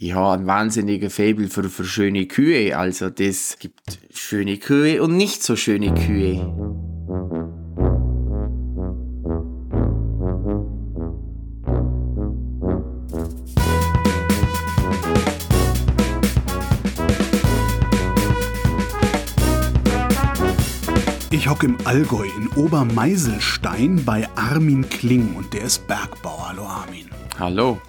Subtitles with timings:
[0.00, 2.78] ich habe ein wahnsinniger Faible für, für schöne Kühe.
[2.78, 6.54] Also das gibt schöne Kühe und nicht so schöne Kühe.
[21.30, 26.50] Ich hocke im Allgäu in Obermeiselstein bei Armin Kling und der ist Bergbauer.
[26.50, 27.06] Hallo Armin.
[27.38, 27.80] Hallo.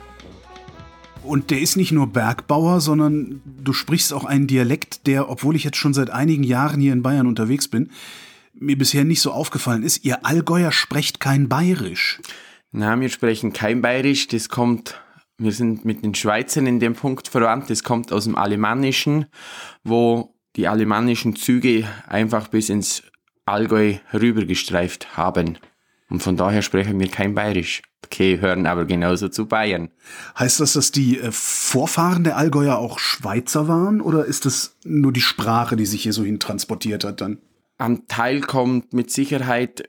[1.24, 5.64] Und der ist nicht nur Bergbauer, sondern du sprichst auch einen Dialekt, der, obwohl ich
[5.64, 7.92] jetzt schon seit einigen Jahren hier in Bayern unterwegs bin,
[8.54, 10.04] mir bisher nicht so aufgefallen ist.
[10.06, 12.20] Ihr Allgäuer sprecht kein Bayerisch.
[12.72, 14.28] Na, wir sprechen kein Bayerisch.
[14.28, 15.00] Das kommt,
[15.38, 17.70] wir sind mit den Schweizern in dem Punkt verwandt.
[17.70, 19.26] Das kommt aus dem Alemannischen,
[19.84, 23.04] wo die alemannischen Züge einfach bis ins
[23.46, 25.58] Allgäu rübergestreift haben.
[26.10, 27.84] Und von daher sprechen wir kein Bayerisch.
[28.04, 29.90] Okay, hören aber genauso zu Bayern.
[30.38, 35.14] Heißt das, dass die äh, Vorfahren der Allgäuer auch Schweizer waren oder ist das nur
[35.14, 37.40] die Sprache, die sich hier so hin transportiert hat dann?
[37.78, 39.84] Am Teil kommt mit Sicherheit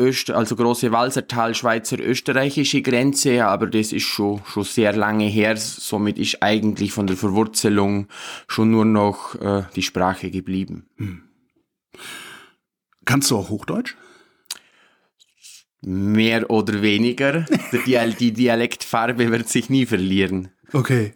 [0.00, 5.56] Öst, also große Walsertal, Schweizer-österreichische Grenze, aber das ist schon, schon sehr lange her.
[5.56, 8.06] Somit ist eigentlich von der Verwurzelung
[8.46, 10.88] schon nur noch äh, die Sprache geblieben.
[10.96, 11.22] Hm.
[13.04, 13.96] Kannst du auch Hochdeutsch?
[15.80, 17.46] Mehr oder weniger.
[17.72, 20.48] Die Dialektfarbe wird sich nie verlieren.
[20.72, 21.14] Okay.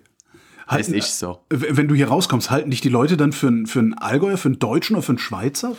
[0.69, 1.41] Halten, es ist so.
[1.51, 4.49] Wenn du hier rauskommst, halten dich die Leute dann für, einen, für einen Allgäuer, für
[4.49, 5.77] einen Deutschen oder für einen Schweizer?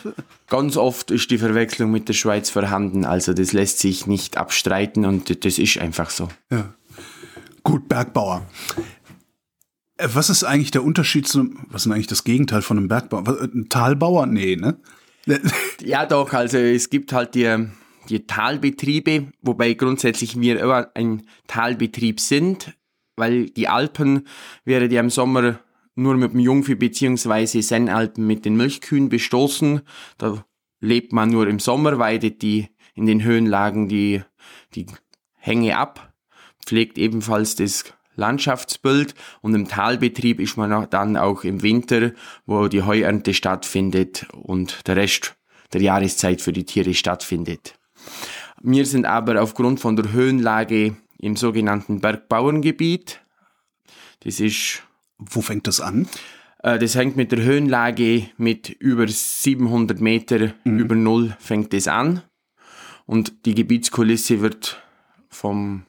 [0.48, 3.04] Ganz oft ist die Verwechslung mit der Schweiz vorhanden.
[3.04, 6.28] Also das lässt sich nicht abstreiten und das ist einfach so.
[6.50, 6.74] Ja.
[7.62, 8.46] Gut, Bergbauer.
[9.96, 13.40] Äh, was ist eigentlich der Unterschied zu, was ist eigentlich das Gegenteil von einem Bergbauer?
[13.42, 14.26] Ein Talbauer?
[14.26, 14.76] Nee, ne?
[15.82, 17.68] ja, doch, also es gibt halt die,
[18.08, 22.74] die Talbetriebe, wobei grundsätzlich wir immer ein Talbetrieb sind,
[23.16, 24.26] weil die Alpen
[24.64, 25.60] wäre ja im Sommer
[25.94, 29.82] nur mit dem Jungvieh beziehungsweise Sennalpen mit den Milchkühen bestoßen.
[30.18, 30.44] Da
[30.80, 34.22] lebt man nur im Sommer, weidet die in den Höhenlagen die,
[34.74, 34.86] die
[35.34, 36.12] Hänge ab,
[36.64, 37.84] pflegt ebenfalls das
[38.16, 42.12] Landschaftsbild und im Talbetrieb ist man dann auch im Winter,
[42.46, 45.36] wo die Heuernte stattfindet und der Rest
[45.72, 47.74] der Jahreszeit für die Tiere stattfindet.
[48.62, 53.20] Wir sind aber aufgrund von der Höhenlage im sogenannten Bergbauerngebiet.
[54.20, 54.82] Das ist.
[55.18, 56.08] Wo fängt das an?
[56.62, 60.78] Äh, das hängt mit der Höhenlage mit über 700 Meter mhm.
[60.78, 62.22] über Null fängt es an.
[63.06, 64.82] Und die Gebietskulisse wird
[65.28, 65.84] vom,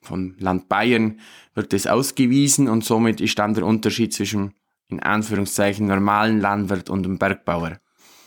[0.00, 1.18] vom Land Bayern
[1.54, 4.54] wird es ausgewiesen und somit ist dann der Unterschied zwischen
[4.88, 7.81] in Anführungszeichen normalen Landwirt und dem Bergbauer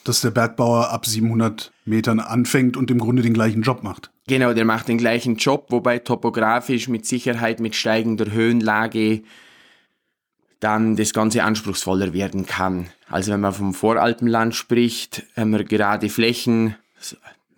[0.05, 4.11] dass der Bergbauer ab 700 Metern anfängt und im Grunde den gleichen Job macht.
[4.27, 9.23] Genau, der macht den gleichen Job, wobei topografisch mit Sicherheit mit steigender Höhenlage
[10.59, 12.87] dann das Ganze anspruchsvoller werden kann.
[13.09, 16.75] Also wenn man vom Voralpenland spricht, haben wir gerade Flächen,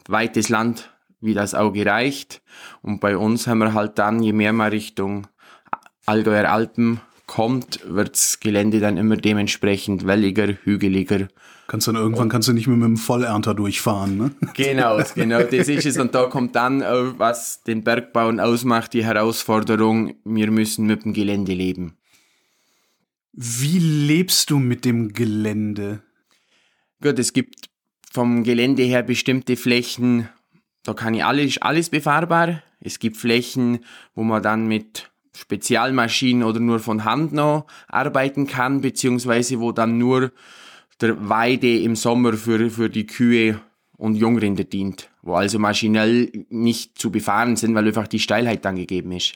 [0.08, 0.92] weites Land,
[1.22, 2.42] wie das Auge reicht.
[2.82, 5.28] Und bei uns haben wir halt dann, je mehr man Richtung
[6.06, 11.28] Allgäuer Alpen kommt, wird das Gelände dann immer dementsprechend welliger, hügeliger.
[11.68, 14.32] Kannst dann irgendwann kannst du nicht mehr mit dem Vollernter durchfahren, ne?
[14.56, 15.98] Genau, genau, das ist es.
[15.98, 21.54] Und da kommt dann, was den Bergbauen ausmacht, die Herausforderung, wir müssen mit dem Gelände
[21.54, 21.98] leben.
[23.34, 26.02] Wie lebst du mit dem Gelände?
[27.02, 27.70] Gut, es gibt
[28.12, 30.30] vom Gelände her bestimmte Flächen,
[30.84, 32.64] da kann ich alles, alles befahrbar.
[32.80, 33.80] Es gibt Flächen,
[34.16, 39.98] wo man dann mit Spezialmaschinen oder nur von Hand noch arbeiten kann, beziehungsweise wo dann
[39.98, 40.32] nur
[41.00, 43.60] der Weide im Sommer für, für die Kühe
[43.98, 48.76] und Jungrinder dient, wo also maschinell nicht zu befahren sind, weil einfach die Steilheit dann
[48.76, 49.34] gegeben ist.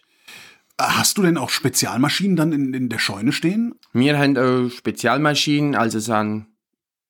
[0.80, 3.76] Hast du denn auch Spezialmaschinen dann in, in der Scheune stehen?
[3.94, 6.48] Wir haben auch Spezialmaschinen, also so ein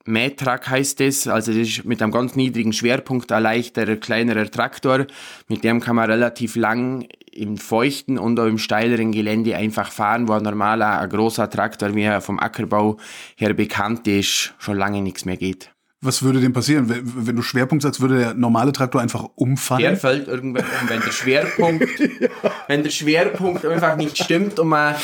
[0.05, 5.05] Mähtrak heißt es, also das ist mit einem ganz niedrigen Schwerpunkt ein leichterer, kleinerer Traktor.
[5.47, 10.27] Mit dem kann man relativ lang im feuchten und auch im steileren Gelände einfach fahren,
[10.27, 12.97] wo ein normaler, ein großer Traktor, wie er vom Ackerbau
[13.35, 15.71] her bekannt ist, schon lange nichts mehr geht.
[16.03, 19.83] Was würde denn passieren, wenn, du Schwerpunkt sagst, würde der normale Traktor einfach umfallen?
[19.83, 22.29] Der fällt irgendwann um, wenn der Schwerpunkt, ja.
[22.67, 24.95] wenn der Schwerpunkt einfach nicht stimmt und man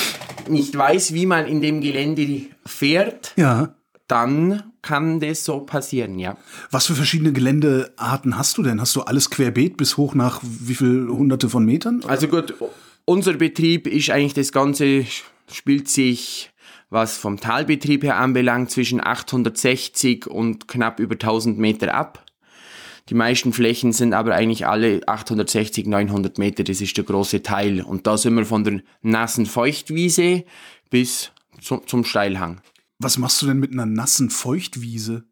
[0.50, 3.34] nicht weiß, wie man in dem Gelände fährt.
[3.36, 3.76] Ja
[4.08, 6.38] dann kann das so passieren, ja.
[6.72, 8.80] Was für verschiedene Geländearten hast du denn?
[8.80, 12.00] Hast du alles querbeet bis hoch nach wie viel hunderte von Metern?
[12.00, 12.10] Oder?
[12.10, 12.54] Also gut,
[13.04, 15.06] unser Betrieb ist eigentlich das Ganze,
[15.52, 16.52] spielt sich,
[16.90, 22.24] was vom Talbetrieb her anbelangt, zwischen 860 und knapp über 1000 Meter ab.
[23.10, 27.82] Die meisten Flächen sind aber eigentlich alle 860, 900 Meter, das ist der große Teil.
[27.82, 30.46] Und da sind wir von der nassen Feuchtwiese
[30.90, 32.62] bis zu, zum Steilhang.
[33.00, 35.24] Was machst du denn mit einer nassen Feuchtwiese?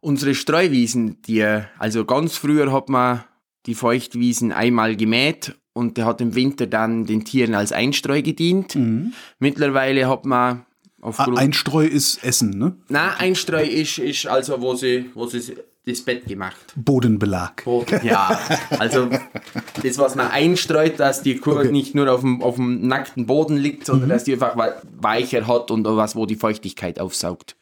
[0.00, 1.44] Unsere Streuwiesen, die,
[1.78, 3.24] also ganz früher hat man
[3.66, 8.74] die Feuchtwiesen einmal gemäht und der hat im Winter dann den Tieren als Einstreu gedient.
[8.74, 9.12] Mhm.
[9.38, 10.66] Mittlerweile hat man
[11.00, 11.38] aufgrund...
[11.38, 12.76] Einstreu ist Essen, ne?
[12.88, 15.56] Nein, Einstreu ist, ist also, wo sie, wo sie
[15.88, 16.74] das Bett gemacht.
[16.76, 17.64] Bodenbelag.
[17.64, 18.38] Boden, ja,
[18.78, 19.08] also
[19.82, 21.72] das, was man einstreut, dass die Kuh Okay.
[21.72, 24.54] nicht nur auf dem, auf dem nackten Boden liegt, sondern dass die einfach
[25.00, 27.56] weicher hat und was, wo die Feuchtigkeit aufsaugt.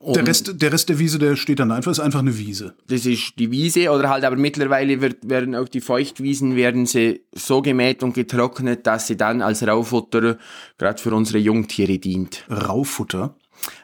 [0.00, 2.74] Der Rest, der Rest der Wiese, der steht dann einfach, ist einfach eine Wiese.
[2.88, 7.20] Das ist die Wiese oder halt aber mittlerweile wird, werden auch die Feuchtwiesen werden sie
[7.32, 10.38] so gemäht und getrocknet, dass sie dann als Raufutter
[10.78, 12.44] gerade für unsere Jungtiere dient.
[12.50, 13.36] Raufutter.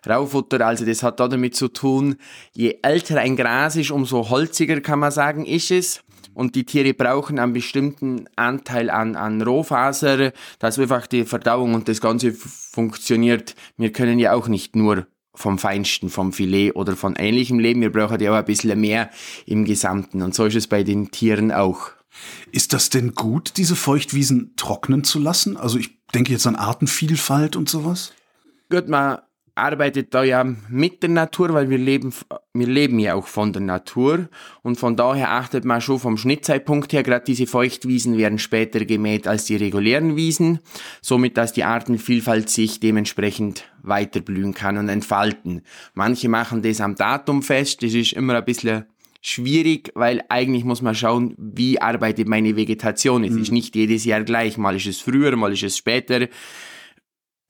[0.09, 2.17] Raufutter, also das hat da damit zu tun,
[2.53, 6.03] je älter ein Gras ist, umso holziger kann man sagen, ist es.
[6.35, 11.89] Und die Tiere brauchen einen bestimmten Anteil an, an Rohfaser, dass einfach die Verdauung und
[11.89, 13.57] das Ganze funktioniert.
[13.77, 17.81] Wir können ja auch nicht nur vom Feinsten, vom Filet oder von ähnlichem leben.
[17.81, 19.11] Wir brauchen ja auch ein bisschen mehr
[19.47, 20.23] im Gesamten.
[20.23, 21.91] Und so ist es bei den Tieren auch.
[22.53, 25.57] Ist das denn gut, diese Feuchtwiesen trocknen zu lassen?
[25.57, 28.13] Also ich denke jetzt an Artenvielfalt und sowas.
[28.71, 29.19] Gut, man
[29.59, 32.13] arbeitet da ja mit der Natur, weil wir leben,
[32.55, 34.29] wir leben ja auch von der Natur.
[34.63, 39.27] Und von daher achtet man schon vom Schnittzeitpunkt her, gerade diese Feuchtwiesen werden später gemäht
[39.27, 40.61] als die regulären Wiesen,
[41.03, 45.63] somit dass die Artenvielfalt sich dementsprechend weiterblühen kann und entfalten.
[45.95, 48.85] Manche machen das am Datum fest, das ist immer ein bisschen
[49.21, 53.25] schwierig, weil eigentlich muss man schauen, wie arbeitet meine Vegetation.
[53.25, 56.29] Es ist nicht jedes Jahr gleich, mal ist es früher, mal ist es später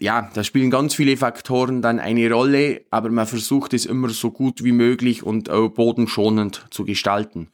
[0.01, 4.31] ja, da spielen ganz viele Faktoren dann eine Rolle, aber man versucht es immer so
[4.31, 7.49] gut wie möglich und auch bodenschonend zu gestalten.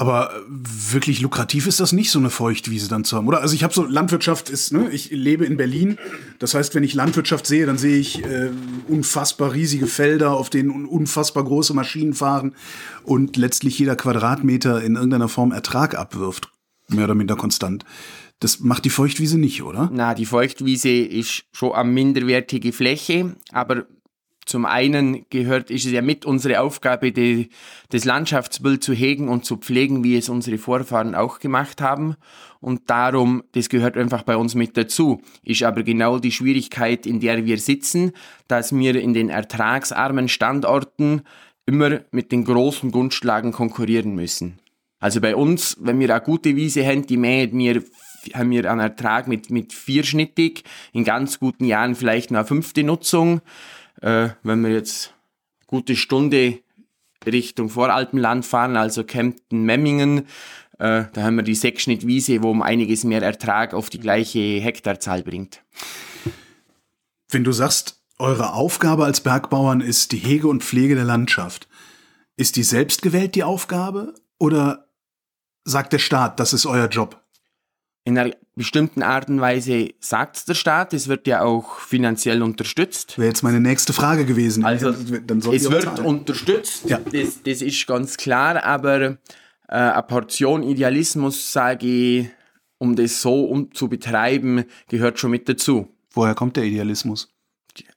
[0.00, 3.40] Aber äh, wirklich lukrativ ist das nicht, so eine Feuchtwiese dann zu haben, oder?
[3.40, 5.98] Also ich habe so, Landwirtschaft ist, ne, ich lebe in Berlin.
[6.38, 8.50] Das heißt, wenn ich Landwirtschaft sehe, dann sehe ich äh,
[8.86, 12.54] unfassbar riesige Felder, auf denen un- unfassbar große Maschinen fahren
[13.02, 16.48] und letztlich jeder Quadratmeter in irgendeiner Form Ertrag abwirft.
[16.86, 17.84] Mehr oder minder konstant.
[18.40, 19.90] Das macht die Feuchtwiese nicht, oder?
[19.92, 23.86] Na, die Feuchtwiese ist schon eine minderwertige Fläche, aber
[24.48, 27.50] zum einen gehört, ist es ja mit unsere Aufgabe, die,
[27.90, 32.16] das Landschaftsbild zu hegen und zu pflegen, wie es unsere Vorfahren auch gemacht haben.
[32.60, 35.20] Und darum, das gehört einfach bei uns mit dazu.
[35.42, 38.12] Ist aber genau die Schwierigkeit, in der wir sitzen,
[38.48, 41.22] dass wir in den ertragsarmen Standorten
[41.66, 44.58] immer mit den großen Gunstlagen konkurrieren müssen.
[44.98, 47.82] Also bei uns, wenn wir eine gute Wiese haben, die mähen wir,
[48.34, 52.82] haben wir einen Ertrag mit, mit vierschnittig, in ganz guten Jahren vielleicht noch eine fünfte
[52.82, 53.40] Nutzung.
[54.00, 55.14] Äh, wenn wir jetzt
[55.66, 56.60] gute Stunde
[57.26, 60.26] Richtung Voralpenland fahren, also Kempten, Memmingen,
[60.78, 65.22] äh, da haben wir die Sechsschnittwiese, wo um einiges mehr Ertrag auf die gleiche Hektarzahl
[65.22, 65.62] bringt.
[67.30, 71.68] Wenn du sagst, eure Aufgabe als Bergbauern ist die Hege und Pflege der Landschaft,
[72.36, 74.88] ist die selbst gewählt die Aufgabe oder
[75.64, 77.22] sagt der Staat, das ist euer Job?
[78.08, 83.18] In einer bestimmten Art und Weise sagt der Staat, es wird ja auch finanziell unterstützt.
[83.18, 84.64] Wäre jetzt meine nächste Frage gewesen.
[84.64, 86.06] Also dann es wird zahlen.
[86.06, 87.00] unterstützt, Ja.
[87.00, 89.00] das, das ist ganz klar, aber
[89.68, 92.30] äh, eine Portion Idealismus, sage ich,
[92.78, 95.88] um das so um zu betreiben, gehört schon mit dazu.
[96.12, 97.28] Woher kommt der Idealismus?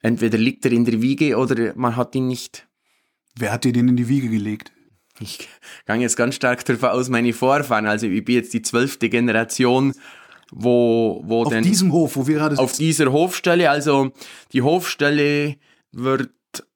[0.01, 2.67] Entweder liegt er in der Wiege oder man hat ihn nicht.
[3.37, 4.73] Wer hat dir den in die Wiege gelegt?
[5.21, 5.47] Ich
[5.85, 9.93] gehe jetzt ganz stark davon aus, meine Vorfahren, also ich bin jetzt die zwölfte Generation,
[10.51, 14.11] wo, wo Auf denn diesem Hof, wo wir gerade auf dieser Hofstelle, also
[14.51, 15.55] die Hofstelle
[15.91, 16.29] wird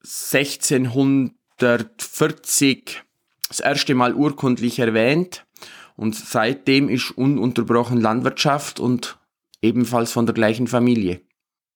[0.04, 3.04] 1640
[3.50, 5.46] das erste Mal urkundlich erwähnt
[5.96, 9.18] und seitdem ist ununterbrochen Landwirtschaft und
[9.62, 11.22] ebenfalls von der gleichen Familie.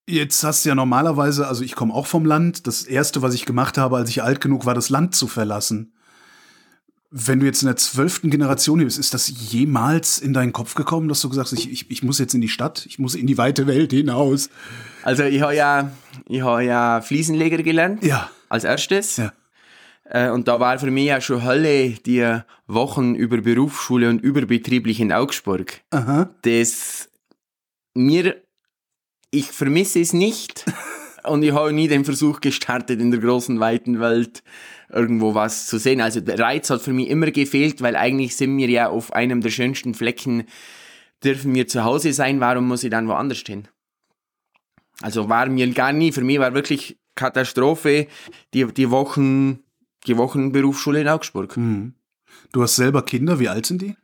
[0.08, 2.66] Jetzt hast du ja normalerweise, also ich komme auch vom Land.
[2.66, 5.94] Das erste, was ich gemacht habe, als ich alt genug war, das Land zu verlassen.
[7.12, 11.08] Wenn du jetzt in der zwölften Generation bist, ist das jemals in deinen Kopf gekommen,
[11.10, 13.26] dass du gesagt hast, ich, ich, ich muss jetzt in die Stadt, ich muss in
[13.26, 14.50] die weite Welt hinaus?
[15.02, 15.92] Also ich habe ja,
[16.28, 18.30] ich habe ja Fliesenleger gelernt Ja.
[18.50, 19.18] als erstes.
[19.18, 19.34] Ja.
[20.04, 25.00] Äh, Und da war für mich ja schon Hölle die Wochen über Berufsschule und überbetrieblich
[25.00, 25.82] in Augsburg.
[25.90, 26.30] Aha.
[26.44, 27.10] Das
[27.96, 28.36] mir,
[29.32, 30.66] ich vermisse es nicht
[31.24, 34.44] und ich habe nie den Versuch gestartet, in der großen, weiten Welt
[34.92, 36.02] irgendwo was zu sehen.
[36.02, 39.42] Also der Reiz hat für mich immer gefehlt, weil eigentlich sind wir ja auf einem
[39.42, 40.46] der schönsten Flecken,
[41.24, 43.68] dürfen wir zu Hause sein, warum muss ich dann woanders hin?
[45.02, 48.08] Also war mir gar nie, für mich war wirklich Katastrophe,
[48.54, 49.60] die, die Wochen,
[50.08, 51.58] die Wochen Berufsschule in Augsburg.
[52.52, 53.96] Du hast selber Kinder, wie alt sind die?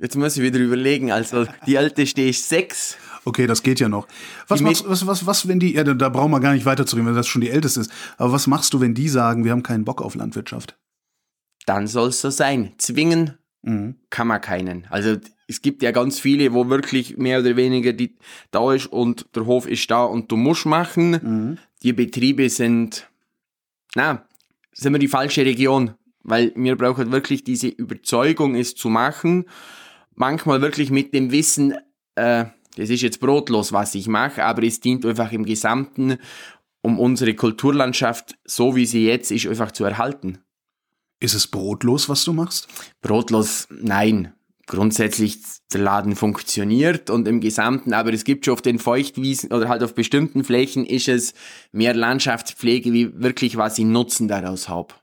[0.00, 4.06] Jetzt muss ich wieder überlegen, also die älteste ist sechs Okay, das geht ja noch.
[4.46, 7.16] Was, machst, was, was, was, wenn die, ja, da, brauchen wir gar nicht weiterzureden, wenn
[7.16, 7.90] das schon die älteste ist.
[8.16, 10.78] Aber was machst du, wenn die sagen, wir haben keinen Bock auf Landwirtschaft?
[11.66, 12.72] Dann soll es so sein.
[12.78, 13.96] Zwingen Mhm.
[14.10, 14.86] kann man keinen.
[14.88, 15.16] Also
[15.48, 18.16] es gibt ja ganz viele, wo wirklich mehr oder weniger die
[18.50, 21.10] da ist und der Hof ist da und du musst machen.
[21.10, 21.58] Mhm.
[21.82, 23.10] Die Betriebe sind,
[23.94, 24.26] na,
[24.72, 29.44] sind wir die falsche Region, weil wir brauchen wirklich diese Überzeugung, es zu machen.
[30.14, 31.74] Manchmal wirklich mit dem Wissen,
[32.14, 32.46] äh,
[32.78, 36.18] das ist jetzt brotlos, was ich mache, aber es dient einfach im Gesamten,
[36.80, 40.38] um unsere Kulturlandschaft, so wie sie jetzt ist, einfach zu erhalten.
[41.20, 42.68] Ist es brotlos, was du machst?
[43.00, 44.32] Brotlos, nein.
[44.66, 45.38] Grundsätzlich
[45.72, 49.82] der Laden funktioniert und im Gesamten, aber es gibt schon auf den Feuchtwiesen oder halt
[49.82, 51.34] auf bestimmten Flächen ist es
[51.72, 54.94] mehr Landschaftspflege, wie wirklich was ich Nutzen daraus habe.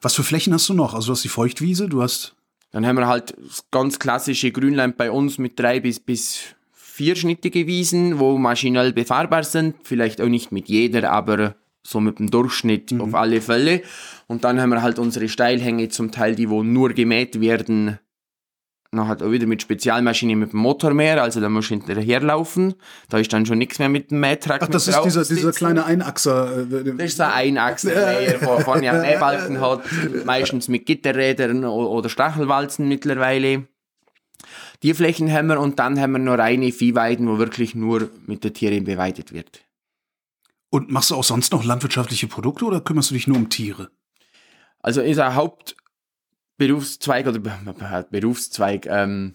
[0.00, 0.94] Was für Flächen hast du noch?
[0.94, 2.34] Also du hast die Feuchtwiese, du hast.
[2.72, 6.56] Dann haben wir halt das ganz klassische Grünland bei uns mit drei bis, bis
[6.96, 9.76] vierschnittige Wiesen, wo maschinell befahrbar sind.
[9.84, 11.54] Vielleicht auch nicht mit jeder, aber
[11.86, 13.82] so mit dem Durchschnitt auf alle Fälle.
[14.26, 17.98] Und dann haben wir halt unsere Steilhänge zum Teil, die wo nur gemäht werden.
[18.92, 22.74] Dann halt auch wieder mit Spezialmaschine mit dem Motor mehr, also da musst du hinterherlaufen.
[23.10, 24.62] Da ist dann schon nichts mehr mit dem Mähtrack.
[24.62, 26.62] Ach, das ist dieser, dieser kleine Einachser.
[26.62, 29.82] äh, Das ist so ein Einachsenmäher, der vorne einen Mähbalken hat,
[30.24, 33.66] meistens mit Gitterrädern oder Stachelwalzen mittlerweile.
[34.82, 38.44] Die Flächen haben wir und dann haben wir noch reine Viehweiden, wo wirklich nur mit
[38.44, 39.62] den Tieren beweidet wird.
[40.70, 43.90] Und machst du auch sonst noch landwirtschaftliche Produkte oder kümmerst du dich nur um Tiere?
[44.80, 45.34] Also unser
[46.58, 49.34] Hauptberufszweig oder Be- Be- Berufszweig, ähm,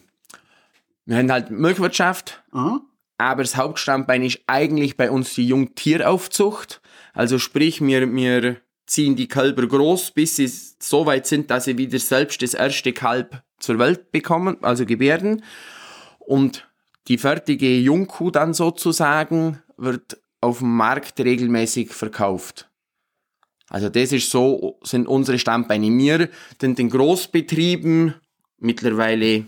[1.04, 2.78] wir haben halt Milchwirtschaft, Ah?
[3.18, 6.80] aber das Hauptstandbein ist eigentlich bei uns die Jungtieraufzucht.
[7.12, 11.76] Also sprich, wir, wir ziehen die Kälber groß, bis sie so weit sind, dass sie
[11.78, 15.42] wieder selbst das erste Kalb zur Welt bekommen, also gebären.
[16.18, 16.68] Und
[17.08, 22.68] die fertige Jungkuh dann sozusagen wird auf dem Markt regelmäßig verkauft.
[23.68, 25.88] Also das ist so, sind unsere Standbeine.
[25.88, 26.28] Wir
[26.60, 28.14] sind den Großbetrieben
[28.58, 29.44] mittlerweile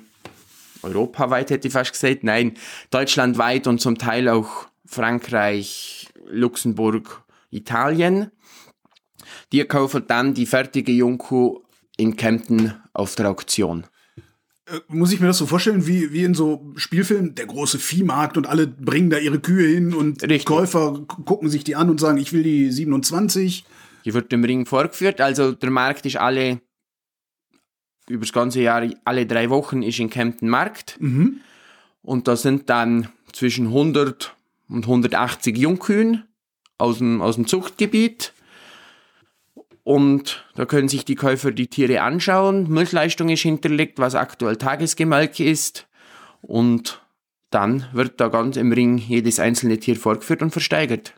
[0.83, 2.55] europaweit hätte ich fast gesagt, nein,
[2.91, 8.31] deutschlandweit und zum Teil auch Frankreich, Luxemburg, Italien.
[9.53, 11.63] Die kaufen dann die fertige Jungkuh
[11.97, 13.87] in Kempten auf der Auktion.
[14.67, 18.37] Äh, Muss ich mir das so vorstellen, wie, wie in so Spielfilmen, der große Viehmarkt
[18.37, 20.45] und alle bringen da ihre Kühe hin und Richtig.
[20.47, 23.65] Käufer gu- gucken sich die an und sagen, ich will die 27.
[24.05, 26.61] Die wird im Ring vorgeführt, also der Markt ist alle,
[28.09, 30.97] über das ganze Jahr, alle drei Wochen ist in Kempten Markt.
[31.01, 31.41] Mhm.
[32.03, 34.37] Und da sind dann zwischen 100
[34.69, 36.25] und 180 Jungkühen
[36.77, 38.34] aus dem, aus dem Zuchtgebiet.
[39.85, 42.71] Und da können sich die Käufer die Tiere anschauen.
[42.71, 45.87] Milchleistung ist hinterlegt, was aktuell Tagesgemelk ist.
[46.41, 47.03] Und
[47.51, 51.15] dann wird da ganz im Ring jedes einzelne Tier vorgeführt und versteigert.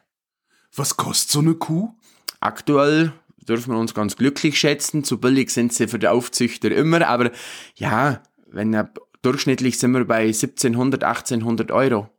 [0.75, 1.95] Was kostet so eine Kuh?
[2.41, 3.13] Aktuell
[3.49, 5.05] dürfen wir uns ganz glücklich schätzen.
[5.05, 7.07] Zu billig sind sie für die Aufzüchter immer.
[7.07, 7.31] Aber
[7.77, 8.93] ja, wenn er,
[9.23, 12.11] durchschnittlich sind wir bei 1700, 1800 Euro.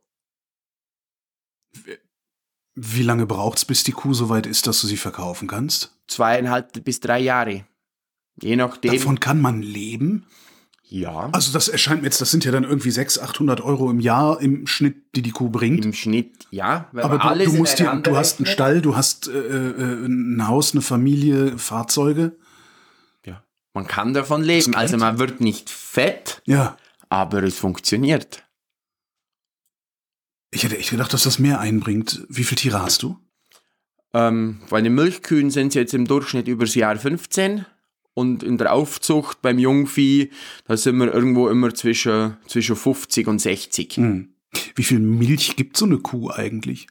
[2.80, 5.96] Wie lange braucht's, bis die Kuh so weit ist, dass du sie verkaufen kannst?
[6.06, 7.64] Zweieinhalb bis drei Jahre.
[8.40, 8.92] Je nachdem.
[8.92, 10.26] Davon kann man leben?
[10.90, 14.00] ja, Also das erscheint mir jetzt, das sind ja dann irgendwie 600, 800 Euro im
[14.00, 15.84] Jahr im Schnitt, die die Kuh bringt.
[15.84, 16.88] im Schnitt, ja.
[16.94, 18.46] Aber du, du musst dir, du hast einen.
[18.46, 22.36] Stall, du hast äh, äh, ein Haus, eine Familie, Fahrzeuge.
[23.26, 23.42] Ja.
[23.74, 24.74] Man kann davon leben.
[24.74, 26.78] Also man wird nicht fett, Ja.
[27.10, 28.44] aber es funktioniert.
[30.50, 32.24] Ich hätte echt gedacht, dass das mehr einbringt.
[32.28, 33.18] Wie viele Tiere hast du?
[34.14, 37.66] Ähm, bei den Milchkühen sind es jetzt im Durchschnitt übers Jahr 15.
[38.14, 40.30] Und in der Aufzucht beim Jungvieh,
[40.66, 43.92] da sind wir irgendwo immer zwischen, zwischen 50 und 60.
[43.96, 44.34] Hm.
[44.74, 46.88] Wie viel Milch gibt so eine Kuh eigentlich?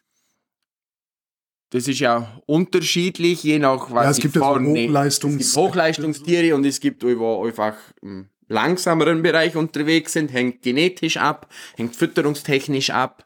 [1.72, 6.56] Das ist ja unterschiedlich, je nach was Ja, es gibt vorne- Hochleistungs- Es gibt Hochleistungstiere
[6.56, 13.24] und es gibt, einfach im langsameren Bereich unterwegs sind, hängt genetisch ab, hängt fütterungstechnisch ab.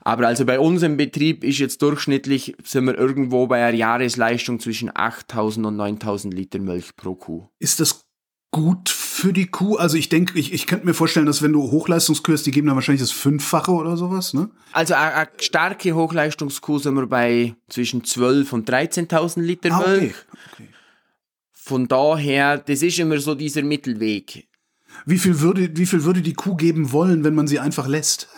[0.00, 4.60] Aber also bei uns im Betrieb ist jetzt durchschnittlich, sind wir irgendwo bei einer Jahresleistung
[4.60, 7.48] zwischen 8000 und 9000 Liter Milch pro Kuh.
[7.58, 8.04] Ist das
[8.52, 9.74] gut für die Kuh?
[9.76, 12.68] Also ich denke, ich, ich könnte mir vorstellen, dass wenn du Hochleistungskühe hast, die geben
[12.68, 14.48] dann wahrscheinlich das Fünffache oder sowas, ne?
[14.70, 20.00] Also eine, eine starke Hochleistungskuh sind wir bei zwischen 12 und 13.000 Liter Ah, okay.
[20.00, 20.14] Milch.
[20.52, 20.68] okay.
[21.52, 24.45] Von daher, das ist immer so dieser Mittelweg.
[25.04, 28.28] Wie viel, würde, wie viel würde die Kuh geben wollen, wenn man sie einfach lässt?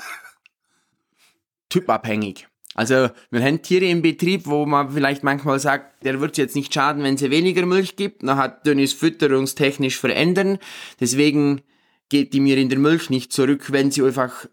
[1.68, 2.46] typabhängig.
[2.74, 6.72] Also wir haben Tiere im Betrieb, wo man vielleicht manchmal sagt, der wird jetzt nicht
[6.72, 8.22] schaden, wenn sie weniger Milch gibt.
[8.22, 10.58] Dann hat es fütterungstechnisch verändern.
[11.00, 11.62] Deswegen
[12.08, 14.46] geht die mir in der Milch nicht zurück, wenn sie einfach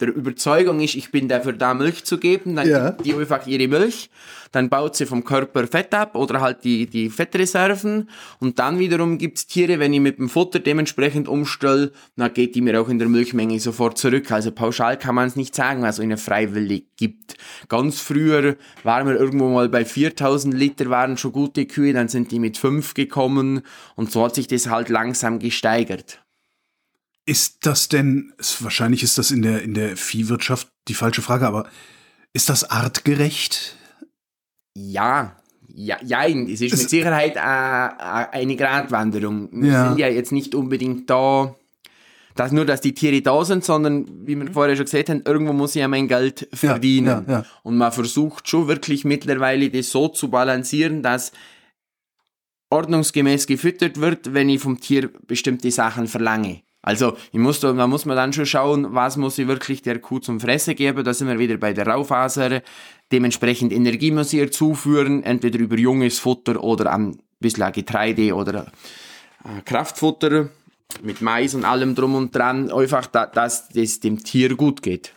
[0.00, 2.90] der Überzeugung ist, ich bin dafür da, Milch zu geben, dann Ja.
[2.90, 4.10] gibt die einfach ihre Milch,
[4.52, 9.18] dann baut sie vom Körper Fett ab oder halt die, die Fettreserven und dann wiederum
[9.18, 12.98] gibt's Tiere, wenn ich mit dem Futter dementsprechend umstelle, dann geht die mir auch in
[12.98, 14.30] der Milchmenge sofort zurück.
[14.32, 17.36] Also pauschal kann man es nicht sagen, was es eine freiwillig gibt.
[17.68, 22.30] Ganz früher waren wir irgendwo mal bei 4000 Liter, waren schon gute Kühe, dann sind
[22.32, 23.62] die mit 5 gekommen
[23.94, 26.20] und so hat sich das halt langsam gesteigert.
[27.26, 31.68] Ist das denn, wahrscheinlich ist das in der, in der Viehwirtschaft die falsche Frage, aber
[32.32, 33.76] ist das artgerecht?
[34.74, 35.36] Ja,
[35.74, 39.48] ja, jein, es ist Es- mit Sicherheit äh, äh, eine Gratwanderung.
[39.52, 39.88] Wir Ja.
[39.88, 41.54] sind ja jetzt nicht unbedingt da,
[42.36, 45.52] dass nur, dass die Tiere da sind, sondern, wie wir vorher schon gesagt haben, irgendwo
[45.52, 47.24] muss ich ja mein Geld verdienen.
[47.26, 47.44] ja, ja.
[47.64, 51.32] Und man versucht schon wirklich mittlerweile das so zu balancieren, dass
[52.70, 56.62] ordnungsgemäß gefüttert wird, wenn ich vom Tier bestimmte Sachen verlange.
[56.86, 59.98] Also, ich muss da, da muss man dann schon schauen, was muss ich wirklich der
[59.98, 61.02] Kuh zum Fressen geben.
[61.02, 62.62] Da sind wir wieder bei der Raufaser.
[63.10, 68.66] Dementsprechend Energie muss ich ihr zuführen, entweder über junges Futter oder ein bisschen Getreide oder
[69.42, 70.48] äh, Kraftfutter
[71.02, 72.70] mit Mais und allem drum und dran.
[72.70, 75.12] Einfach, da, dass es dem Tier gut geht.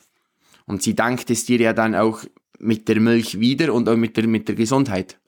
[0.66, 2.24] Und sie dankt es dir ja dann auch
[2.58, 5.20] mit der Milch wieder und auch mit der, mit der Gesundheit.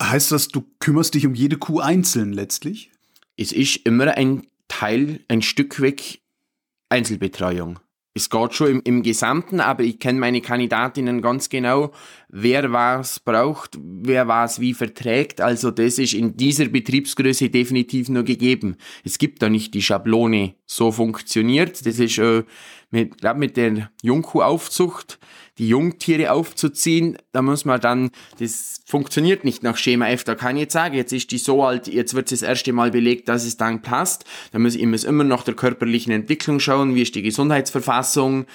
[0.00, 2.92] Heißt das, du kümmerst dich um jede Kuh einzeln letztlich?
[3.40, 6.20] Es ist immer ein Teil, ein Stück weg
[6.88, 7.78] Einzelbetreuung.
[8.12, 11.92] Es geht schon im, im Gesamten, aber ich kenne meine Kandidatinnen ganz genau,
[12.28, 15.40] wer was braucht, wer was wie verträgt.
[15.40, 18.76] Also das ist in dieser Betriebsgröße definitiv nur gegeben.
[19.04, 21.86] Es gibt da nicht die Schablone, so funktioniert.
[21.86, 22.42] Das ist äh,
[22.90, 25.18] mit, glaub, mit der Jungkuhaufzucht,
[25.58, 30.24] die Jungtiere aufzuziehen, da muss man dann, das funktioniert nicht nach Schema F.
[30.24, 32.72] Da kann ich jetzt sagen, jetzt ist die so alt, jetzt wird es das erste
[32.72, 34.24] Mal belegt, dass es dann passt.
[34.52, 38.46] Da muss ich muss immer nach der körperlichen Entwicklung schauen, wie ist die Gesundheitsverfassung,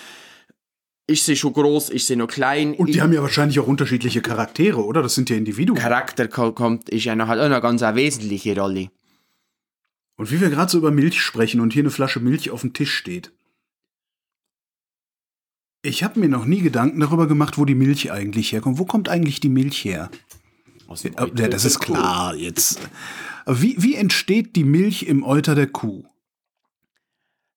[1.05, 2.73] ist sie schon groß, ist sie noch klein.
[2.75, 5.01] Und die haben ja wahrscheinlich auch unterschiedliche Charaktere, oder?
[5.03, 5.77] Das sind ja Individuen.
[5.77, 8.89] Charakter ko- kommt, ist ja noch halt auch eine ganz eine wesentliche Rolle.
[10.15, 12.71] Und wie wir gerade so über Milch sprechen und hier eine Flasche Milch auf dem
[12.71, 13.33] Tisch steht.
[15.85, 18.79] Ich habe mir noch nie Gedanken darüber gemacht, wo die Milch eigentlich herkommt.
[18.79, 20.09] Wo kommt eigentlich die Milch her?
[20.87, 22.79] Aus dem Ja, Euter das der ist klar jetzt.
[23.45, 26.05] Wie, wie entsteht die Milch im Euter der Kuh?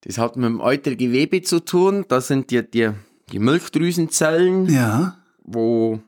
[0.00, 2.04] Das hat mit dem Eutergewebe zu tun.
[2.08, 2.90] Das sind die, die,
[3.30, 4.68] die Milchdrüsenzellen.
[4.68, 5.16] Ja.
[5.44, 6.00] wo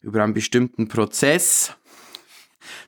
[0.00, 1.72] über einen bestimmten Prozess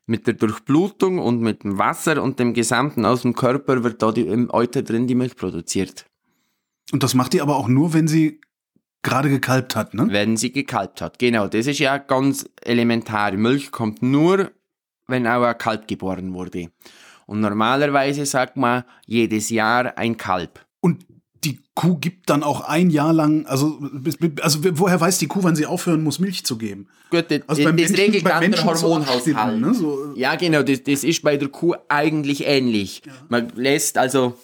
[0.06, 4.12] mit der Durchblutung und mit dem Wasser und dem Gesamten aus dem Körper wird da
[4.12, 6.06] die, im Euter drin die Milch produziert,
[6.92, 8.40] Und das macht die aber auch nur, wenn sie
[9.02, 10.06] gerade gekalbt hat, ne?
[10.10, 11.18] wenn sie gekalbt hat.
[11.18, 13.32] Genau, das ist ja ganz elementar.
[13.32, 14.50] Milch kommt nur,
[15.06, 16.68] wenn auch ein Kalb geboren wurde.
[17.26, 20.64] Und normalerweise sagt man jedes Jahr ein Kalb.
[20.80, 21.04] Und
[21.42, 23.78] die Kuh gibt dann auch ein Jahr lang, also,
[24.40, 26.88] also woher weiß die Kuh, wann sie aufhören muss, Milch zu geben?
[27.10, 29.60] Gut, das, Also beim das Menschen- regelt dann der so Hormonhaushalt.
[29.60, 29.74] ne?
[29.74, 33.02] So, Ja, genau, das, das ist bei der Kuh eigentlich ähnlich.
[33.28, 34.36] Man lässt also,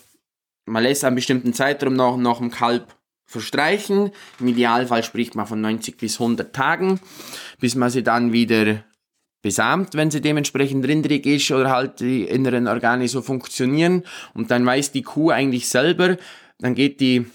[0.67, 2.95] man lässt einen bestimmten Zeitraum nach, nach dem Kalb
[3.27, 4.11] verstreichen.
[4.41, 7.01] Im Idealfall spricht man von 90 bis 100 Tagen,
[7.61, 8.85] bis man sie dann wieder
[9.43, 14.03] besamt, wenn sie dementsprechend rindrig ist oder halt die inneren Organe so funktionieren.
[14.35, 16.17] Und dann weiß die Kuh eigentlich selber,
[16.59, 17.27] dann geht die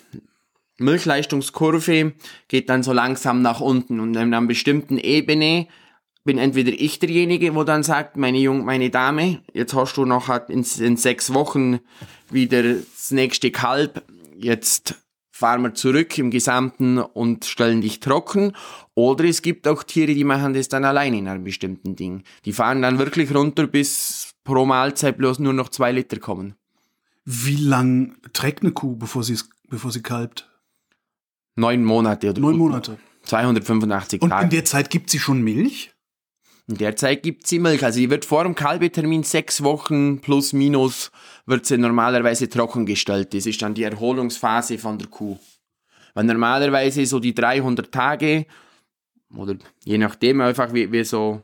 [0.78, 2.14] Milchleistungskurve,
[2.48, 5.68] geht dann so langsam nach unten und in einer bestimmten Ebene
[6.26, 10.28] bin entweder ich derjenige, wo dann sagt, meine Jung, meine Dame, jetzt hast du noch
[10.50, 11.80] in, in sechs Wochen
[12.32, 14.04] wieder das nächste Kalb,
[14.38, 14.96] jetzt
[15.32, 18.54] fahren wir zurück im Gesamten und stellen dich trocken.
[18.94, 22.24] Oder es gibt auch Tiere, die machen das dann alleine in einem bestimmten Ding.
[22.46, 26.56] Die fahren dann wirklich runter, bis pro Mahlzeit bloß nur noch zwei Liter kommen.
[27.26, 30.50] wie lang trägt eine Kuh, bevor sie, bevor sie kalbt?
[31.56, 32.98] Neun Monate oder Neun Monate.
[33.24, 34.50] 285 Und in Tage.
[34.50, 35.95] der Zeit gibt sie schon Milch?
[36.68, 37.84] In der Zeit gibt sie Milch.
[37.84, 41.12] Also die wird vor dem Kalbetermin sechs Wochen plus minus
[41.46, 43.34] wird sie normalerweise trockengestellt.
[43.34, 45.38] Das ist dann die Erholungsphase von der Kuh.
[46.16, 48.48] Weil normalerweise so die 300 Tage
[49.36, 51.42] oder je nachdem einfach wie, wie so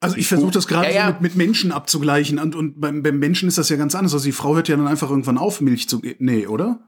[0.00, 1.06] Also ich versuche das gerade Ja, ja.
[1.08, 4.14] so mit, mit Menschen abzugleichen und, und beim, beim Menschen ist das ja ganz anders.
[4.14, 6.24] Also die Frau hört ja dann einfach irgendwann auf, Milch zu geben.
[6.24, 6.80] Nee, oder?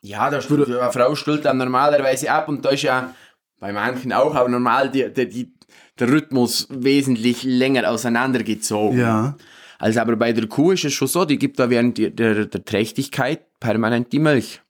[0.00, 3.14] Ja, da würde eine Frau stillt dann normalerweise ab und da ist ja
[3.58, 5.54] bei manchen auch, aber normal die, die, die,
[5.98, 8.98] der Rhythmus wesentlich länger auseinandergezogen.
[8.98, 9.36] Ja.
[9.78, 12.46] Also aber bei der Kuh ist es schon so, die gibt da während der, der,
[12.46, 14.62] der Trächtigkeit permanent die Milch.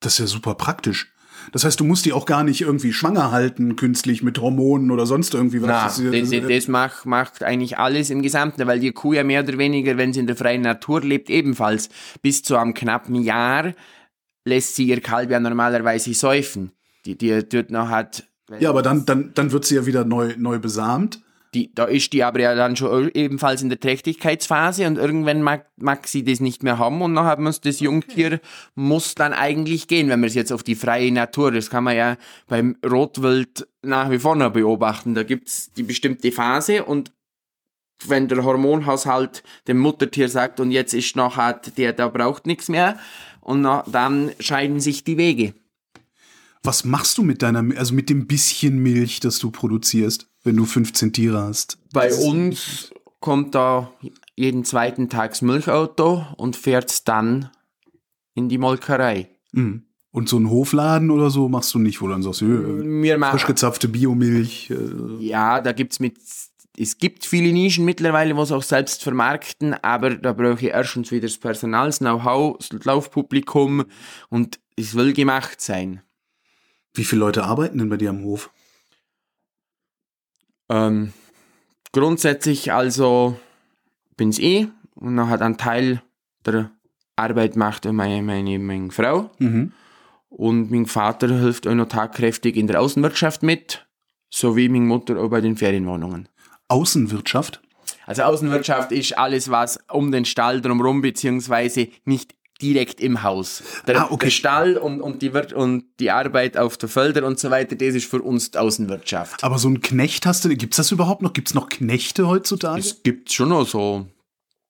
[0.00, 1.10] Das ist ja super praktisch.
[1.52, 5.06] Das heißt, du musst die auch gar nicht irgendwie schwanger halten, künstlich mit Hormonen oder
[5.06, 5.68] sonst irgendwie was.
[5.68, 9.24] Na, Das das, das, das macht, macht eigentlich alles im Gesamten, weil die Kuh ja
[9.24, 11.88] mehr oder weniger, wenn sie in der freien Natur lebt, ebenfalls
[12.22, 13.74] bis zu einem knappen Jahr
[14.44, 16.72] lässt sie ihr Kalb ja normalerweise säufen.
[17.06, 18.24] Die, die tut noch hat.
[18.58, 21.20] Ja, aber dann, dann, dann wird sie ja wieder neu, neu besamt.
[21.54, 25.66] Die, da ist die aber ja dann schon ebenfalls in der Trächtigkeitsphase und irgendwann mag,
[25.76, 28.40] mag sie das nicht mehr haben und dann hat man das Jungtier
[28.74, 31.96] muss dann eigentlich gehen, wenn man es jetzt auf die freie Natur, das kann man
[31.96, 32.16] ja
[32.48, 35.14] beim Rotwild nach wie vor noch beobachten.
[35.14, 37.12] Da gibt's die bestimmte Phase und
[38.04, 42.68] wenn der Hormonhaushalt dem Muttertier sagt und jetzt ist noch hat der da braucht nichts
[42.68, 42.98] mehr
[43.40, 45.54] und noch, dann scheiden sich die Wege.
[46.64, 50.64] Was machst du mit deiner, also mit dem bisschen Milch, das du produzierst, wenn du
[50.64, 51.78] 15 Tiere hast?
[51.92, 53.92] Bei uns kommt da
[54.34, 57.50] jeden zweiten Tags Milchauto und fährt dann
[58.34, 59.28] in die Molkerei.
[59.52, 59.84] Mhm.
[60.10, 62.46] Und so einen Hofladen oder so machst du nicht, wo dann sagst du,
[63.02, 64.70] Wir machen, frisch gezapfte Biomilch.
[64.70, 66.16] Äh, ja, da gibt's mit,
[66.78, 71.10] es gibt viele Nischen mittlerweile, wo es auch selbst vermarkten, aber da brauche ich erstens
[71.10, 73.84] wieder das Personal, das Know-how, das Laufpublikum
[74.30, 76.00] und es will gemacht sein.
[76.94, 78.50] Wie viele Leute arbeiten denn bei dir am Hof?
[80.68, 81.12] Ähm,
[81.92, 83.38] grundsätzlich also
[84.16, 86.02] bin's eh und dann hat ein Teil
[86.46, 86.70] der
[87.16, 89.72] Arbeit macht meine, meine, meine Frau Mhm.
[90.28, 93.86] und mein Vater hilft auch noch tagkräftig in der Außenwirtschaft mit,
[94.30, 96.28] sowie meine Mutter auch bei den Ferienwohnungen.
[96.68, 97.60] Außenwirtschaft?
[98.06, 103.62] Also Außenwirtschaft ist alles, was um den Stall drumherum, beziehungsweise nicht direkt im Haus.
[103.86, 104.26] Der, Ah, okay.
[104.26, 107.76] der Stall und, und, die Wirt und die Arbeit auf der Felder und so weiter,
[107.76, 109.42] das ist für uns die Außenwirtschaft.
[109.44, 111.32] Aber so ein Knecht hast du, gibt's das überhaupt noch?
[111.32, 112.80] Gibt's noch Knechte heutzutage?
[112.80, 114.06] Es gibt schon noch so.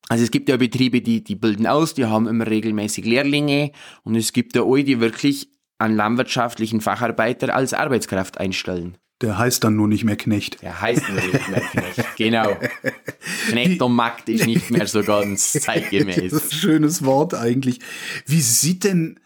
[0.08, 4.16] Also es gibt ja Betriebe, die, die bilden aus, die haben immer regelmäßig Lehrlinge und
[4.16, 8.98] es gibt ja auch, die wirklich einen landwirtschaftlichen Facharbeiter als Arbeitskraft einstellen.
[9.20, 10.60] Der heißt dann nur nicht mehr Knecht.
[10.62, 12.16] Der heißt nur nicht mehr Knecht.
[12.16, 12.56] Genau.
[13.48, 16.32] Knecht und Magd ist nicht mehr so ganz Das zeitgemäß.
[16.32, 17.78] ist ein schönes Wort eigentlich.
[18.26, 19.20] Wie sieht denn,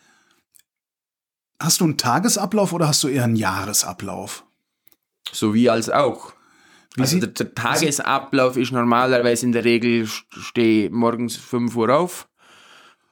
[1.60, 4.44] hast du einen Tagesablauf oder hast du eher einen Jahresablauf?
[5.32, 6.32] Sowie als auch.
[6.94, 12.28] Wie Also der, der Tagesablauf ist normalerweise in der Regel, stehe morgens 5 Uhr auf,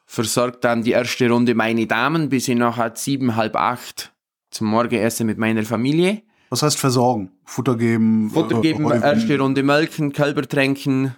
[0.06, 4.12] versorgt dann die erste Runde meine Damen, bis ich nachher sieben, halb acht
[4.50, 6.22] zum Morgenessen mit meiner Familie.
[6.50, 7.32] Was heißt versorgen?
[7.44, 8.30] Futter geben?
[8.30, 11.16] Futter äh, geben, Heu- erste Runde melken, Kälber tränken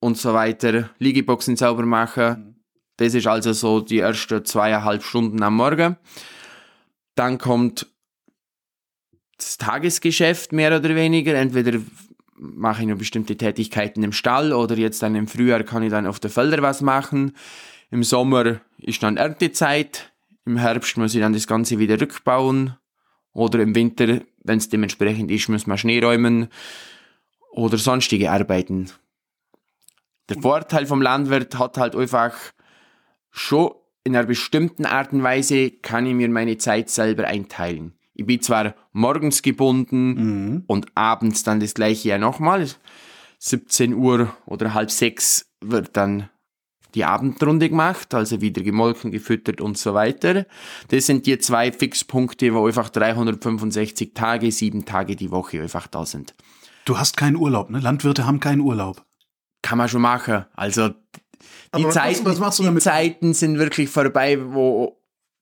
[0.00, 2.56] und so weiter, Liegeboxen sauber machen.
[2.96, 5.96] Das ist also so die ersten zweieinhalb Stunden am Morgen.
[7.14, 7.86] Dann kommt
[9.36, 11.34] das Tagesgeschäft mehr oder weniger.
[11.34, 11.78] Entweder
[12.34, 16.06] mache ich noch bestimmte Tätigkeiten im Stall oder jetzt dann im Frühjahr kann ich dann
[16.06, 17.36] auf der Felder was machen.
[17.90, 20.12] Im Sommer ist dann Erntezeit.
[20.44, 22.76] Im Herbst muss ich dann das Ganze wieder rückbauen.
[23.32, 26.48] Oder im Winter, wenn es dementsprechend ist, muss man Schnee räumen
[27.52, 28.90] oder sonstige Arbeiten.
[30.28, 32.34] Der Vorteil vom Landwirt hat halt einfach
[33.30, 33.72] schon
[34.04, 37.92] in einer bestimmten Art und Weise kann ich mir meine Zeit selber einteilen.
[38.14, 40.14] Ich bin zwar morgens gebunden
[40.54, 40.64] Mhm.
[40.66, 42.66] und abends dann das gleiche ja nochmal.
[43.38, 46.28] 17 Uhr oder halb sechs wird dann
[46.94, 50.46] die Abendrunde gemacht, also wieder gemolken, gefüttert und so weiter.
[50.88, 56.06] Das sind die zwei Fixpunkte, wo einfach 365 Tage, sieben Tage die Woche einfach da
[56.06, 56.34] sind.
[56.84, 57.80] Du hast keinen Urlaub, ne?
[57.80, 59.04] Landwirte haben keinen Urlaub.
[59.62, 60.46] Kann man schon machen.
[60.54, 60.90] Also
[61.76, 62.78] die, was Zeiten, was du die?
[62.78, 64.97] Zeiten sind wirklich vorbei, wo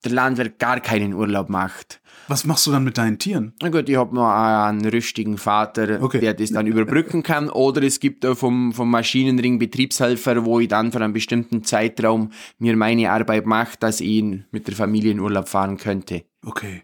[0.06, 2.00] der Landwirt gar keinen Urlaub macht.
[2.28, 3.52] Was machst du dann mit deinen Tieren?
[3.62, 6.18] Na gut, ich habe noch einen rüstigen Vater, Okay.
[6.18, 7.48] der das dann überbrücken kann.
[7.48, 12.76] Oder es gibt vom, vom Maschinenring Betriebshelfer, wo ich dann für einen bestimmten Zeitraum mir
[12.76, 16.24] meine Arbeit mache, dass ich ihn mit der Familie in Urlaub fahren könnte.
[16.44, 16.82] Okay.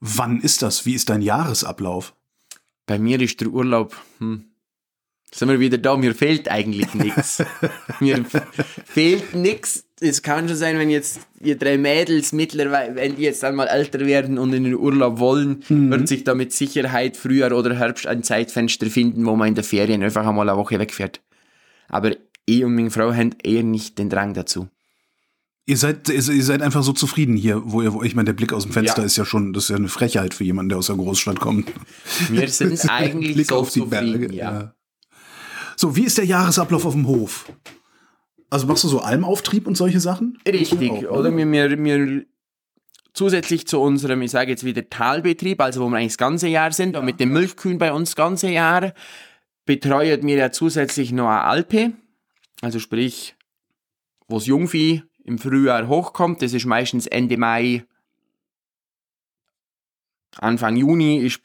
[0.00, 0.84] Wann ist das?
[0.84, 2.14] Wie ist dein Jahresablauf?
[2.86, 4.44] Bei mir ist der Urlaub, hm,
[5.32, 7.42] sind wir wieder da, mir fehlt eigentlich nichts.
[8.00, 8.22] mir
[8.84, 9.86] fehlt nichts.
[10.04, 14.00] Es kann schon sein, wenn jetzt ihr drei Mädels mittlerweile, wenn die jetzt einmal älter
[14.00, 18.22] werden und in den Urlaub wollen, wird sich da mit Sicherheit Frühjahr oder Herbst ein
[18.22, 21.20] Zeitfenster finden, wo man in der Ferien einfach einmal eine Woche wegfährt.
[21.88, 22.12] Aber
[22.46, 24.68] ich und meine Frau haben eher nicht den Drang dazu.
[25.64, 28.52] Ihr seid, ihr seid einfach so zufrieden hier, wo ihr, wo ich meine, der Blick
[28.52, 29.04] aus dem Fenster Ja.
[29.06, 31.70] ist ja schon, das ist ja eine Frechheit für jemanden, der aus der Großstadt kommt.
[32.28, 34.34] Wir sind eigentlich Blick so auf die zufrieden, Berge.
[34.34, 34.74] ja.
[35.76, 37.46] So, wie ist der Jahresablauf auf dem Hof?
[38.52, 40.36] Also machst du so Almauftrieb und solche Sachen?
[40.46, 41.10] Richtig, Auch, ne?
[41.10, 42.26] oder wir, wir, wir
[43.14, 46.70] zusätzlich zu unserem, ich sage jetzt wieder Talbetrieb, also wo wir eigentlich das ganze Jahr
[46.70, 48.92] sind, und mit den Milchkühen bei uns das ganze Jahr,
[49.64, 51.92] betreut mir ja zusätzlich noch eine Alpe,
[52.60, 53.36] also sprich,
[54.28, 57.86] wo das Jungvieh im Frühjahr hochkommt, das ist meistens Ende Mai,
[60.36, 61.38] Anfang Juni, ich,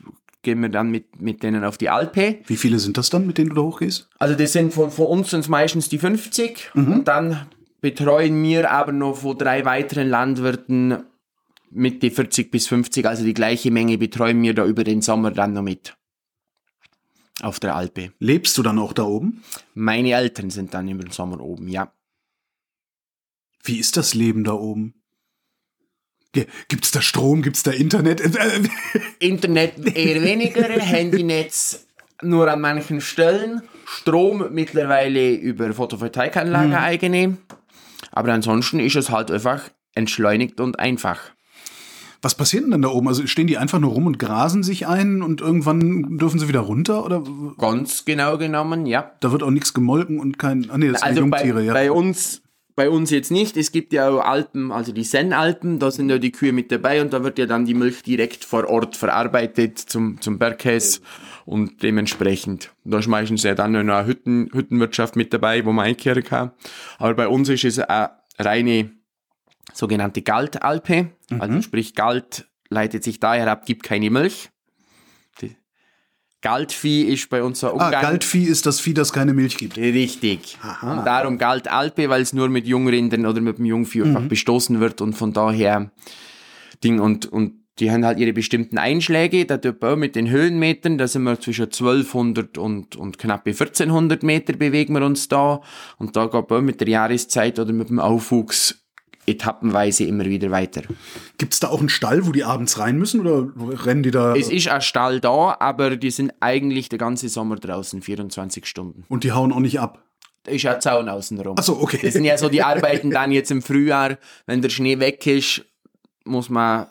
[0.48, 2.38] gehen wir dann mit, mit denen auf die Alpe.
[2.46, 4.08] Wie viele sind das dann, mit denen du da hochgehst?
[4.18, 7.48] Also das sind von, von uns sind meistens die 50 und dann
[7.82, 11.04] betreuen wir aber noch von drei weiteren Landwirten
[11.70, 15.52] Mitte 40 bis 50, also die gleiche Menge betreuen wir da über den Sommer dann
[15.52, 15.98] noch mit.
[17.42, 18.14] Auf der Alpe.
[18.20, 19.44] Lebst du dann auch da oben?
[19.74, 21.92] Meine Eltern sind dann im Sommer oben, ja.
[23.66, 24.97] Wie ist das Leben da oben?
[26.68, 27.42] Gibt's da Strom?
[27.42, 28.22] Gibt's da Internet?
[29.20, 31.88] Internet eher weniger, Handynetz
[32.22, 33.62] nur an manchen Stellen.
[33.86, 36.76] Strom mittlerweile über Photovoltaikanlage mhm.
[36.76, 37.38] eigene.
[38.12, 39.62] Aber ansonsten ist es halt einfach
[39.94, 41.20] entschleunigt und einfach.
[42.22, 43.08] Was passiert denn dann da oben?
[43.08, 46.62] Also stehen die einfach nur rum und grasen sich ein und irgendwann dürfen sie wieder
[46.62, 47.06] runter?
[47.06, 47.24] Oder?
[47.58, 49.12] Ganz genau genommen, ja.
[49.20, 50.70] Da wird auch nichts gemolken und kein.
[50.72, 51.74] Ah nee, das also sind Jungtiere, bei, ja.
[51.74, 52.42] Bei uns,
[52.78, 53.58] bei uns jetzt nicht.
[53.58, 57.02] Es gibt ja auch Alpen, also die Sennalpen, da sind ja die Kühe mit dabei
[57.02, 61.02] und da wird ja dann die Milch direkt vor Ort verarbeitet zum, zum Bergkäse
[61.46, 65.86] und dementsprechend, da ist meistens ja dann noch eine Hütten, Hüttenwirtschaft mit dabei, wo man
[65.86, 66.52] einkehren kann.
[67.00, 68.92] Aber bei uns ist es eine reine
[69.74, 71.42] sogenannte Galtalpe, mhm.
[71.42, 74.52] also sprich Galt leitet sich daher ab, gibt keine Milch.
[76.42, 77.94] Galtvieh ist bei uns so Umgang.
[77.94, 79.78] Ah, Galtvieh ist das Vieh, das keine Milch gibt.
[79.78, 80.58] Richtig.
[80.62, 81.00] Aha.
[81.00, 84.16] Und darum Galtalpe, weil es nur mit Jungrindern oder mit dem Jungvieh mhm.
[84.16, 85.92] einfach bestoßen wird und von daher
[86.84, 90.98] Ding und, und die haben halt ihre bestimmten Einschläge, da tut man mit den Höhenmetern,
[90.98, 95.62] da sind wir zwischen 1200 und, und knappe 1400 Meter bewegen wir uns da
[95.98, 98.87] und da geht man mit der Jahreszeit oder mit dem Aufwuchs
[99.28, 100.84] etappenweise immer wieder weiter.
[101.38, 103.52] Gibt es da auch einen Stall, wo die abends rein müssen oder
[103.86, 104.36] rennen die da?
[104.36, 109.04] Es ist ein Stall da, aber die sind eigentlich der ganze Sommer draußen, 24 Stunden.
[109.10, 110.04] Und die hauen auch nicht ab?
[110.44, 111.58] Da ist ja Zaun außenrum.
[111.60, 112.00] Ach so, okay.
[112.02, 115.66] Das sind ja so die Arbeiten dann jetzt im Frühjahr, wenn der Schnee weg ist,
[116.24, 116.88] muss man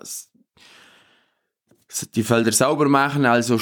[2.14, 3.58] die Felder sauber machen, also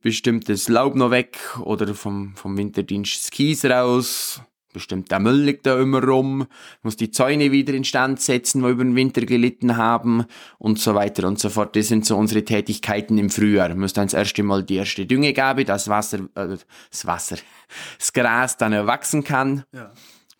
[0.00, 4.40] bestimmtes Laub noch weg oder vom, vom Winterdienst das Kies raus
[4.76, 6.46] bestimmt der Müll liegt da immer rum,
[6.82, 10.26] muss die Zäune wieder instand setzen, wo über den Winter gelitten haben
[10.58, 11.74] und so weiter und so fort.
[11.76, 13.74] Das sind so unsere Tätigkeiten im Frühjahr.
[13.74, 16.58] Muss dann das erste Mal die erste Düngegabe, das Wasser, äh,
[16.90, 17.36] das Wasser,
[17.98, 19.64] das Gras dann erwachsen kann.
[19.72, 19.90] Ja.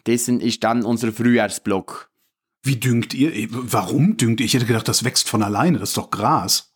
[0.05, 2.11] Das ist dann unser Frühjahrsblock.
[2.63, 3.49] Wie düngt ihr?
[3.51, 4.47] Warum düngt ihr?
[4.47, 6.75] Ich hätte gedacht, das wächst von alleine, das ist doch Gras.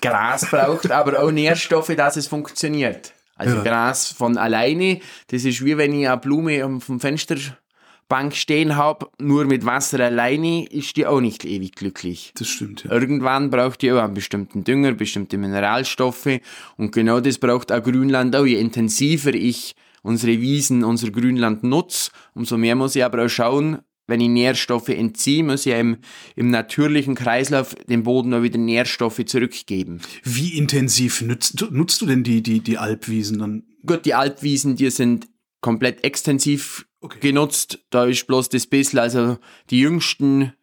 [0.00, 3.12] Gras braucht aber auch Nährstoffe, dass es funktioniert.
[3.38, 3.62] Also ja.
[3.62, 9.08] Gras von alleine, das ist wie wenn ich eine Blume auf dem Fensterbank stehen habe,
[9.18, 12.32] nur mit Wasser alleine ist die auch nicht ewig glücklich.
[12.36, 12.84] Das stimmt.
[12.84, 12.90] Ja.
[12.90, 16.40] Irgendwann braucht die auch einen bestimmten Dünger, bestimmte Mineralstoffe
[16.76, 18.44] und genau das braucht auch Grünland auch.
[18.44, 23.78] Je intensiver ich unsere Wiesen, unser Grünland nutze, umso mehr muss ich aber auch schauen,
[24.08, 25.98] wenn ich Nährstoffe entziehe, muss ich im,
[26.34, 30.00] im natürlichen Kreislauf dem Boden auch wieder Nährstoffe zurückgeben.
[30.24, 33.62] Wie intensiv nutzt, nutzt du denn die, die, die Alpwiesen dann?
[33.86, 35.28] Gut, die Alpwiesen, die sind
[35.60, 37.20] komplett extensiv okay.
[37.20, 37.84] genutzt.
[37.90, 39.38] Da ist bloß das bisschen, also
[39.70, 40.54] die Jüngsten,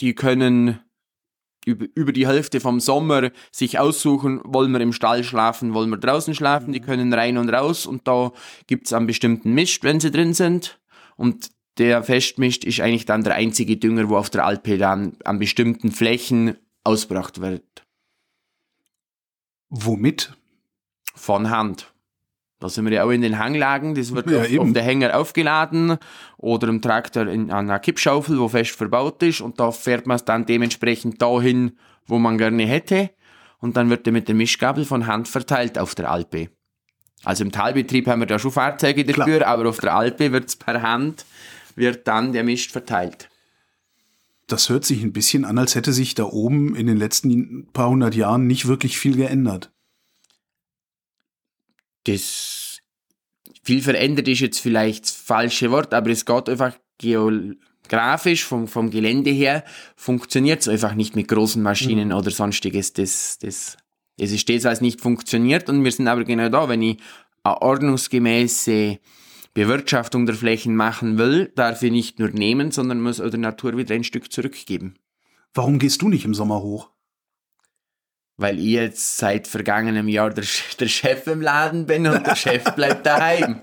[0.00, 0.80] die können
[1.64, 5.98] über, über die Hälfte vom Sommer sich aussuchen, wollen wir im Stall schlafen, wollen wir
[5.98, 6.84] draußen schlafen, die mhm.
[6.84, 8.32] können rein und raus und da
[8.66, 10.80] gibt's einen bestimmten Mist, wenn sie drin sind.
[11.16, 15.38] Und der festmischt, ist eigentlich dann der einzige Dünger, wo auf der Alpe dann an
[15.38, 17.84] bestimmten Flächen ausgebracht wird.
[19.70, 20.34] Womit?
[21.14, 21.92] Von Hand.
[22.60, 25.16] Da sind wir ja auch in den Hanglagen, das wird ja, auf, auf der Hänger
[25.16, 25.96] aufgeladen
[26.38, 30.24] oder im Traktor in einer Kippschaufel, wo fest verbaut ist und da fährt man es
[30.24, 33.10] dann dementsprechend dahin, wo man gerne hätte
[33.60, 36.48] und dann wird er mit der Mischgabel von Hand verteilt auf der Alpe.
[37.24, 39.48] Also im Talbetrieb haben wir da schon Fahrzeuge dafür, Klar.
[39.48, 41.24] aber auf der Alpe wird es per Hand
[41.78, 43.28] wird dann der Mist verteilt.
[44.46, 47.90] Das hört sich ein bisschen an, als hätte sich da oben in den letzten paar
[47.90, 49.70] hundert Jahren nicht wirklich viel geändert.
[52.04, 52.78] Das
[53.62, 58.90] viel verändert ist jetzt vielleicht das falsche Wort, aber es geht einfach geografisch vom, vom
[58.90, 59.62] Gelände her
[59.94, 62.14] funktioniert es einfach nicht mit großen Maschinen mhm.
[62.14, 62.94] oder sonstiges.
[62.94, 63.76] Das, das,
[64.16, 66.96] es ist das, was nicht funktioniert und wir sind aber genau da, wenn ich
[67.42, 68.98] eine ordnungsgemäße
[69.58, 73.94] Bewirtschaftung der Flächen machen will, darf ich nicht nur nehmen, sondern muss der Natur wieder
[73.94, 74.94] ein Stück zurückgeben.
[75.52, 76.90] Warum gehst du nicht im Sommer hoch?
[78.36, 80.44] Weil ich jetzt seit vergangenem Jahr der,
[80.78, 83.62] der Chef im Laden bin und der Chef bleibt daheim.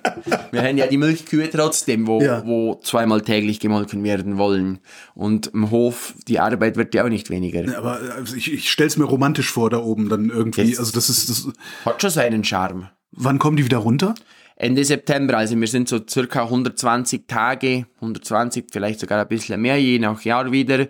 [0.51, 2.45] Wir haben ja die Milchkühe trotzdem, wo, ja.
[2.45, 4.79] wo zweimal täglich gemolken werden wollen.
[5.13, 7.77] Und im Hof, die Arbeit wird ja auch nicht weniger.
[7.77, 10.63] aber also ich, ich stelle es mir romantisch vor da oben dann irgendwie.
[10.63, 11.47] Jetzt also das ist das
[11.85, 12.89] hat schon seinen Charme.
[13.11, 14.13] Wann kommen die wieder runter?
[14.55, 15.37] Ende September.
[15.37, 20.21] Also wir sind so circa 120 Tage, 120, vielleicht sogar ein bisschen mehr, je nach
[20.21, 20.87] Jahr wieder.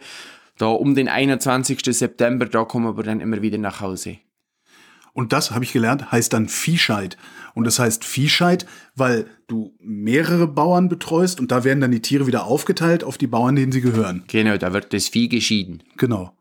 [0.58, 1.80] Da um den 21.
[1.84, 4.18] September, da kommen wir dann immer wieder nach Hause.
[5.16, 7.18] Und das, habe ich gelernt, heißt dann Viehscheid.
[7.54, 12.28] Und das heißt Viehscheid, weil du mehrere Bauern betreust und da werden dann die Tiere
[12.28, 14.26] wieder aufgeteilt auf die Bauern, denen sie gehören.
[14.28, 15.84] Genau, da wird das Vieh geschieden.
[15.96, 16.36] Genau.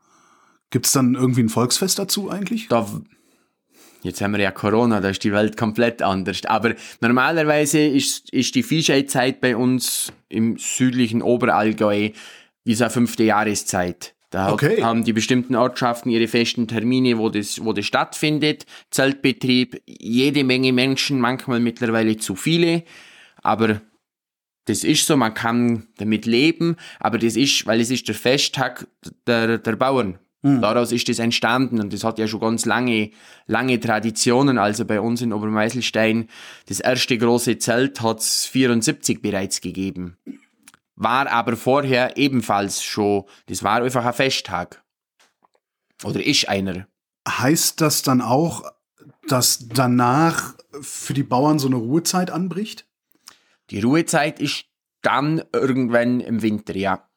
[0.70, 2.66] Gibt's dann irgendwie ein Volksfest dazu eigentlich?
[2.66, 2.88] Da,
[4.04, 6.44] jetzt haben wir ja Corona, da ist die Welt komplett anders.
[6.46, 12.10] Aber normalerweise ist, ist die Viehscheidzeit bei uns im südlichen Oberallgäu
[12.64, 14.14] wie so eine fünfte Jahreszeit.
[14.30, 14.82] Da Okay.
[14.82, 18.66] haben die bestimmten Ortschaften ihre festen Termine, wo das, wo das stattfindet.
[18.90, 22.82] Zeltbetrieb, jede Menge Menschen, manchmal mittlerweile zu viele.
[23.42, 23.80] Aber
[24.64, 26.76] das ist so, man kann damit leben.
[26.98, 28.88] Aber das ist, weil es ist der Festtag
[29.26, 30.18] der, der Bauern.
[30.60, 33.10] Daraus ist das entstanden und das hat ja schon ganz lange,
[33.46, 34.58] lange Traditionen.
[34.58, 36.28] Also bei uns in Obermeiselstein,
[36.66, 40.16] das erste große Zelt hat es 74 bereits gegeben
[40.96, 44.82] war aber vorher ebenfalls schon, das war einfach ein Festtag.
[46.04, 46.86] Oder ist einer.
[47.28, 48.62] Heißt das dann auch,
[49.28, 52.86] dass danach für die Bauern so eine Ruhezeit anbricht?
[53.70, 54.66] Die Ruhezeit ist
[55.02, 57.08] dann irgendwann im Winter, ja.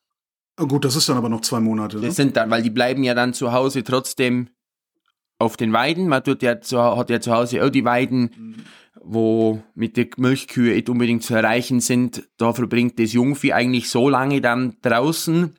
[0.60, 1.98] Oh, Gut, das ist dann aber noch zwei Monate.
[1.98, 2.08] Ne?
[2.08, 4.50] Das sind dann, weil die bleiben ja dann zu Hause trotzdem
[5.40, 6.08] auf den Weiden.
[6.08, 8.66] Man tut ja zu, hat ja zu Hause auch die Weiden,
[9.04, 12.28] wo mit der Milchkühe nicht unbedingt zu erreichen sind.
[12.38, 15.56] Da verbringt das Jungvieh eigentlich so lange dann draußen,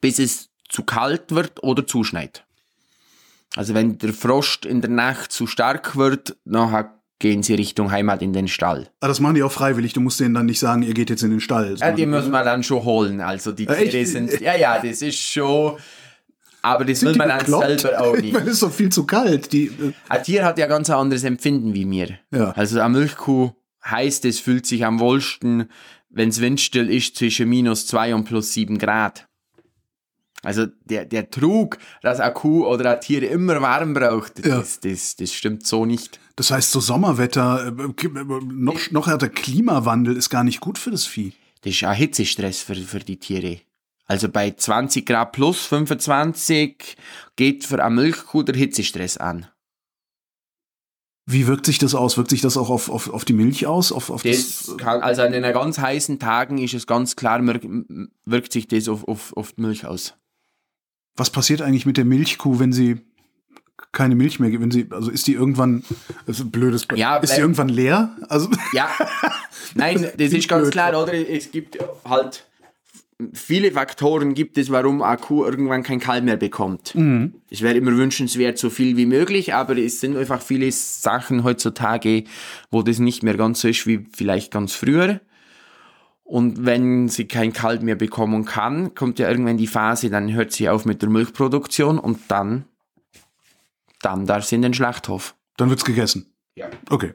[0.00, 2.44] bis es zu kalt wird oder zuschneit.
[3.56, 6.70] Also wenn der Frost in der Nacht zu stark wird, dann
[7.20, 8.88] gehen sie Richtung Heimat in den Stall.
[9.00, 9.92] Ah, das machen die auch freiwillig.
[9.92, 11.76] Du musst denen dann nicht sagen, ihr geht jetzt in den Stall.
[11.78, 13.20] Ja, die muss man dann schon holen.
[13.20, 13.66] Also die?
[13.66, 15.76] Tiere sind, ja, ja, das ist schon,
[16.62, 18.34] aber das will man dann selber auch nicht.
[18.34, 19.52] Weil es ist doch viel zu kalt.
[19.52, 22.18] Die, äh, Ein Tier hat ja ganz ein anderes Empfinden wie mir.
[22.32, 22.50] Ja.
[22.52, 23.50] Also eine Milchkuh
[23.84, 25.68] heißt, es fühlt sich am wohlsten,
[26.08, 29.26] wenn es windstill ist, zwischen minus zwei und plus sieben Grad.
[30.42, 34.56] Also der, der Trug, dass eine Kuh oder ein Tier immer warm braucht, Ja.
[34.58, 36.18] das, das, das stimmt so nicht.
[36.40, 40.90] Das heißt, so Sommerwetter, äh, äh, noch, noch härter Klimawandel ist gar nicht gut für
[40.90, 41.34] das Vieh.
[41.60, 43.60] Das ist ein Hitzestress für, für die Tiere.
[44.06, 46.96] Also bei 20 Grad plus 25
[47.36, 49.48] geht für eine Milchkuh der Hitzestress an.
[51.26, 52.16] Wie wirkt sich das aus?
[52.16, 53.92] Wirkt sich das auch auf, auf, auf die Milch aus?
[53.92, 57.42] Auf, auf Das kann, also an den ganz heißen Tagen ist es ganz klar,
[58.24, 60.14] wirkt sich das auf, auf, auf die Milch aus.
[61.16, 63.02] was passiert eigentlich mit der Milchkuh, wenn sie
[63.92, 64.62] keine Milch mehr gibt?
[64.62, 65.82] Wenn sie, also ist die irgendwann,
[66.26, 68.16] das ist ein blödes, Ja, ist die irgendwann leer?
[68.28, 68.88] Also, Ja,
[69.74, 70.72] nein, das ist ganz blöd.
[70.72, 71.12] klar, oder?
[71.12, 72.44] Es gibt halt
[73.32, 76.94] viele Faktoren gibt es, warum Kuh irgendwann kein Kalb mehr bekommt.
[77.50, 82.24] Es wäre immer wünschenswert, so viel wie möglich, aber es sind einfach viele Sachen heutzutage,
[82.70, 85.20] wo das nicht mehr ganz so ist wie vielleicht ganz früher.
[86.24, 90.52] Und wenn sie kein Kalb mehr bekommen kann, kommt ja irgendwann die Phase, dann hört
[90.52, 92.66] sie auf mit der Milchproduktion und dann,
[94.02, 95.34] dann darf sie in den Schlachthof.
[95.56, 96.34] dann wird's gegessen.
[96.56, 96.68] Ja.
[96.88, 97.14] Okay.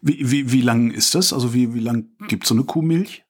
[0.00, 1.32] Wie, wie, wie lang ist das?
[1.32, 3.24] Also wie, wie lang gibt so eine Kuh Milch?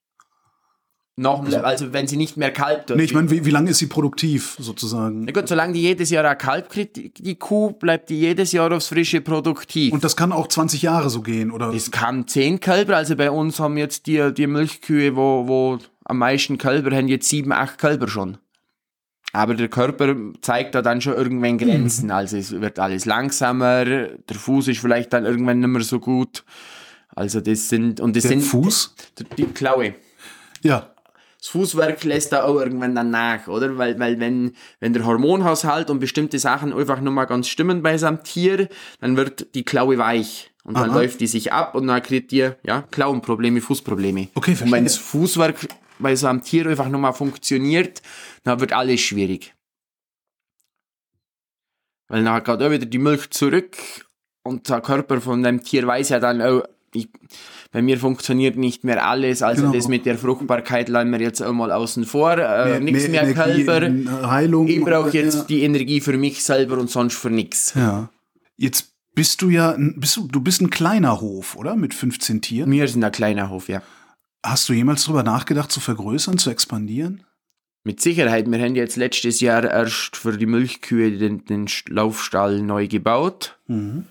[1.18, 3.87] Noch, also wenn sie nicht mehr Kalb Nee, ich meine, wie, wie lang ist sie
[3.87, 5.25] produktiv sozusagen?
[5.25, 8.70] Na gut, solange die jedes Jahr ein Kalb kriegt, die- Kuh, bleibt die jedes Jahr
[8.70, 9.94] aufs Frische produktiv.
[9.94, 11.72] Und das kann auch 20 Jahre so gehen, oder?
[11.72, 16.18] es kann zehn Kälber, also bei uns haben jetzt die, die Milchkühe, wo, wo am
[16.18, 18.37] meisten Kälber haben, jetzt sieben, acht Kälber schon.
[19.33, 22.11] Aber der Körper zeigt da dann schon irgendwann Grenzen.
[22.11, 26.45] Also es wird alles langsamer, der Fuß ist vielleicht dann irgendwann nicht mehr so gut.
[27.15, 28.95] Also das sind, und das Der sind Fuß?
[29.37, 29.95] die Klaue.
[30.62, 30.91] Ja.
[31.39, 33.77] das Fußwerk lässt da auch irgendwann dann nach, oder?
[33.79, 37.99] Weil, weil wenn, wenn der Hormonhaushalt und bestimmte Sachen einfach nur mal ganz stimmen bei
[37.99, 38.69] seinem Tier,
[39.01, 40.51] dann wird die Klaue weich.
[40.65, 40.99] Und dann Aha.
[40.99, 44.29] läuft die sich ab und dann kriegt ihr, ja, Klauenprobleme, Fußprobleme.
[44.35, 44.83] Okay, Und wenn verstehe.
[44.85, 48.03] das Fußwerk bei so einem Tier einfach nur mal funktioniert,
[48.47, 49.55] dann wird alles schwierig.
[52.09, 53.77] Weil dann geht auch wieder die Milch zurück
[54.45, 56.63] und der Körper von dem Tier weiß ja dann auch,
[56.95, 57.09] ich,
[57.73, 59.75] bei mir funktioniert nicht mehr alles, also Genau.
[59.75, 64.07] das mit der Fruchtbarkeit lassen wir jetzt auch mal außen vor, äh, nichts mehr, in
[64.07, 64.69] äh, Heilung.
[64.69, 65.45] Ich brauche jetzt Ja.
[65.45, 67.75] die Energie für mich selber und sonst für nichts.
[67.75, 68.09] ja.
[68.57, 71.75] Jetzt bist du ja, bist du, du bist ein kleiner Hof, oder?
[71.77, 72.71] Mit 15 Tieren.
[72.71, 73.83] Wir sind ein kleiner Hof, ja.
[74.45, 77.25] Hast du jemals drüber nachgedacht, zu vergrößern, zu expandieren?
[77.87, 82.89] Mit Sicherheit, wir haben jetzt letztes Jahr erst für die Milchkühe den, den Laufstall neu
[82.89, 83.61] gebaut.
[83.68, 84.07] Mhm.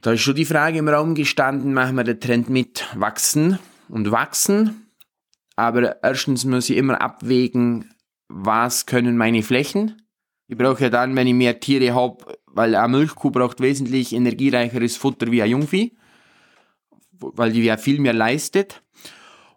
[0.00, 3.58] Da ist schon die Frage im Raum gestanden, machen wir den Trend mit wachsen
[3.90, 4.86] und wachsen.
[5.56, 7.92] Aber erstens muss ich immer abwägen,
[8.28, 10.00] was können meine Flächen.
[10.48, 14.96] Ich brauche ja dann, wenn ich mehr Tiere habe, weil eine Milchkuh braucht wesentlich energiereicheres
[14.96, 15.94] Futter wie ein Jungvieh,
[17.20, 18.80] weil die ja viel mehr leistet.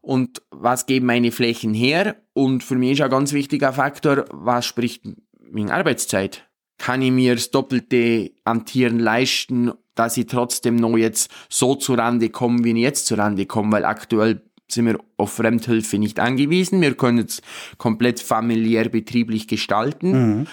[0.10, 2.16] Und was geben meine Flächen her?
[2.34, 5.04] Und für mich ist ein ganz wichtiger Faktor, was spricht
[5.40, 6.50] wegen Arbeitszeit?
[6.80, 12.30] kann ich mir das Doppelte an Tieren leisten, dass ich trotzdem noch jetzt so zurande
[12.30, 14.42] komme, wie ich jetzt zurande komme, weil aktuell
[14.72, 16.82] sind wir auf Fremdhilfe nicht angewiesen.
[16.82, 17.42] Wir können es
[17.78, 20.12] komplett familiär betrieblich gestalten.
[20.12, 20.48] Mhm.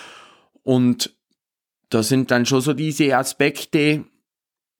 [0.62, 1.16] Und
[1.90, 4.04] da sind dann schon so diese Aspekte,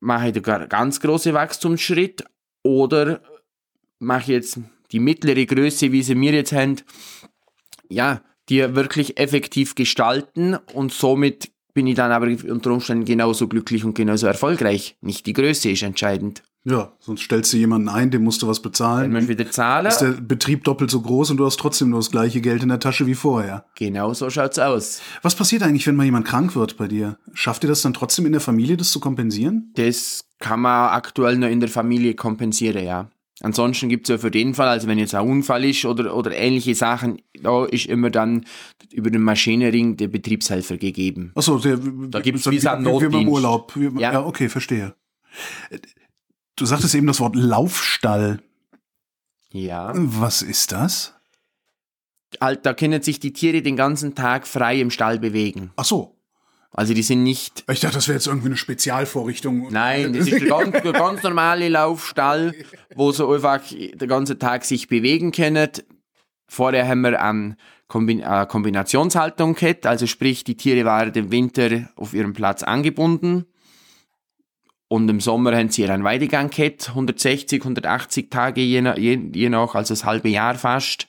[0.00, 2.24] mache ich da ganz große Wachstumsschritt
[2.64, 3.20] oder
[3.98, 4.58] mache jetzt
[4.92, 6.76] die mittlere Größe, wie sie mir jetzt haben,
[7.88, 13.84] ja, die wirklich effektiv gestalten und somit bin ich dann aber unter Umständen genauso glücklich
[13.84, 14.96] und genauso erfolgreich.
[15.02, 16.42] Nicht die Größe ist entscheidend.
[16.64, 19.04] Ja, sonst stellst du jemanden ein, dem musst du was bezahlen.
[19.04, 19.88] Wenn man wieder zahle.
[19.88, 22.70] Ist der Betrieb doppelt so groß und du hast trotzdem nur das gleiche Geld in
[22.70, 23.66] der Tasche wie vorher.
[23.76, 25.00] Genau so schaut's aus.
[25.22, 27.18] Was passiert eigentlich, wenn mal jemand krank wird bei dir?
[27.34, 29.70] Schafft ihr das dann trotzdem in der Familie, das zu kompensieren?
[29.76, 33.10] Das kann man aktuell nur in der Familie kompensieren, ja.
[33.42, 36.74] Ansonsten gibt's ja für den Fall, also wenn jetzt ein Unfall ist oder, oder ähnliche
[36.74, 38.46] Sachen, da ist immer dann
[38.90, 41.32] über den Maschinenring der Betriebshelfer gegeben.
[41.34, 43.76] Achso, da gibt's wie, wie, wie, beim Urlaub.
[43.76, 44.14] Wie, ja.
[44.14, 44.94] ja, okay, verstehe.
[46.56, 48.40] Du sagtest eben das Wort Laufstall.
[49.52, 49.92] Ja.
[49.94, 51.14] Was ist das?
[52.40, 55.72] Halt, da können sich die Tiere den ganzen Tag frei im Stall bewegen.
[55.76, 56.16] Ach so.
[56.76, 57.64] Also die sind nicht.
[57.70, 59.68] Ich dachte, das wäre jetzt irgendwie eine Spezialvorrichtung.
[59.70, 62.54] Nein, das ist der ganz, der ganz normale Laufstall,
[62.94, 65.70] wo sie einfach den ganzen Tag sich bewegen können.
[66.46, 67.56] Vorher haben wir eine
[67.88, 73.46] Kombin äh, Kombinationshaltung gehabt, also sprich, die Tiere waren im Winter auf ihrem Platz angebunden.
[74.88, 79.48] Und im Sommer haben sie einen Weidegang gehabt, 160, 180 Tage je nach, je, je
[79.48, 81.08] nach also das halbe Jahr fast,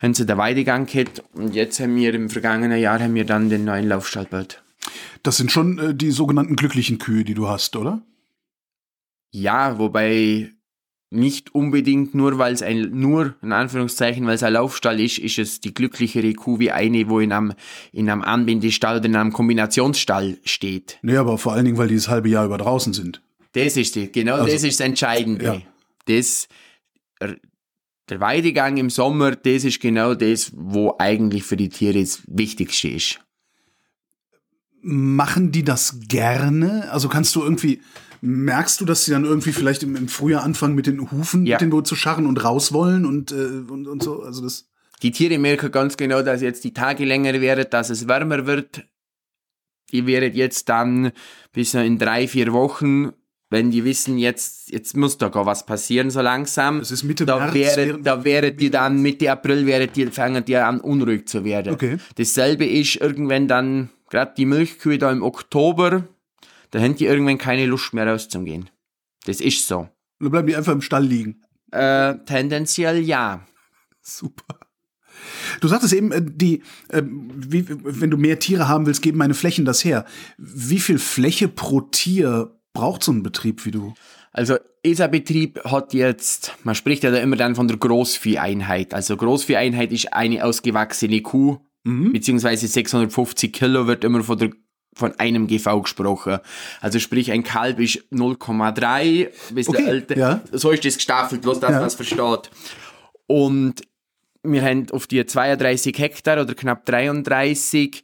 [0.00, 1.24] haben sie den Weidegang gehabt.
[1.34, 4.62] Und jetzt haben wir im vergangenen Jahr haben wir dann den neuen Laufstall gebaut.
[5.22, 8.02] Das sind schon äh, die sogenannten glücklichen Kühe, die du hast, oder?
[9.30, 10.52] Ja, wobei
[11.12, 15.38] nicht unbedingt nur, weil es ein, nur, in Anführungszeichen, weil es ein Laufstall ist, ist
[15.38, 17.52] es die glücklichere Kuh wie eine, wo in einem,
[17.92, 20.98] in einem Anbindestall oder in einem Kombinationsstall steht.
[21.02, 23.20] Nee, aber vor allen Dingen, weil die das halbe Jahr über draußen sind.
[23.52, 25.44] Das ist die, genau also, das ist das Entscheidende.
[25.44, 25.62] Ja.
[26.06, 26.48] Das,
[28.08, 32.88] der Weidegang im Sommer, das ist genau das, wo eigentlich für die Tiere das Wichtigste
[32.88, 33.20] ist.
[34.82, 36.90] Machen die das gerne?
[36.90, 37.80] Also kannst du irgendwie,
[38.20, 41.58] merkst du, dass sie dann irgendwie vielleicht im, im Frühjahr anfangen mit den Hufen, ja.
[41.60, 44.22] mit den zu scharren und raus wollen und, äh, und, und so?
[44.22, 44.68] Also das.
[45.02, 48.84] Die Tiere merken ganz genau, dass jetzt die Tage länger werden, dass es wärmer wird.
[49.90, 51.12] Die werden jetzt dann
[51.52, 53.12] bis in drei, vier Wochen
[53.52, 56.78] wenn die wissen, jetzt, jetzt muss da gar was passieren, so langsam.
[56.78, 57.76] Das ist Mitte da März.
[57.76, 61.74] Wäre, da wäre die dann, Mitte April wäre die, fangen die an, unruhig zu werden.
[61.74, 61.98] Okay.
[62.16, 66.06] Dasselbe ist irgendwann dann, gerade die Milchkühe da im Oktober,
[66.70, 68.70] da haben die irgendwann keine Lust mehr rauszugehen.
[69.24, 69.88] Das ist so.
[70.20, 71.42] Dann bleiben die einfach im Stall liegen.
[71.72, 73.44] Äh, tendenziell ja.
[74.02, 74.58] Super.
[75.60, 79.34] Du sagtest eben, äh, die, äh, wie, wenn du mehr Tiere haben willst, geben meine
[79.34, 80.04] Flächen das her.
[80.36, 83.94] Wie viel Fläche pro Tier braucht so ein Betrieb wie du?
[84.32, 88.92] Also dieser Betrieb hat jetzt, man spricht ja da immer dann von der Großvieheinheit.
[88.92, 92.12] Also Großvieheinheit ist eine ausgewachsene Kuh, mhm.
[92.12, 94.50] beziehungsweise 650 Kilo wird immer von der
[94.94, 96.38] von einem GV gesprochen.
[96.80, 100.16] Also sprich, ein Kalb ist 0,3, bisschen okay, älter.
[100.18, 100.42] Ja.
[100.52, 101.78] So ist das gestaffelt, bloß dass ja.
[101.78, 102.50] man es versteht.
[103.26, 103.82] Und
[104.42, 108.02] wir haben auf die 32 Hektar oder knapp 33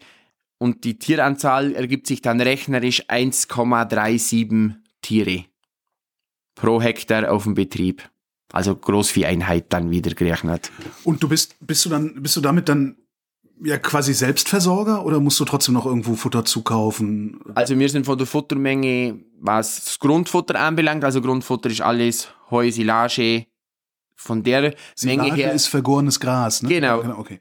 [0.58, 5.44] und die Tieranzahl ergibt sich dann rechnerisch 1,37 Tiere
[6.54, 8.02] pro Hektar auf dem Betrieb.
[8.50, 10.72] Also Großvieheinheit dann wieder gerechnet.
[11.04, 12.96] Und du bist, bist du dann, bist du damit dann
[13.62, 17.40] ja quasi Selbstversorger oder musst du trotzdem noch irgendwo Futter zukaufen?
[17.54, 22.70] Also wir sind von der Futtermenge, was das Grundfutter anbelangt, also Grundfutter ist alles Heu,
[22.70, 23.46] Silage,
[24.16, 25.52] von der Silage Menge her.
[25.52, 26.68] ist vergorenes Gras, ne?
[26.68, 27.00] Genau.
[27.00, 27.40] genau okay.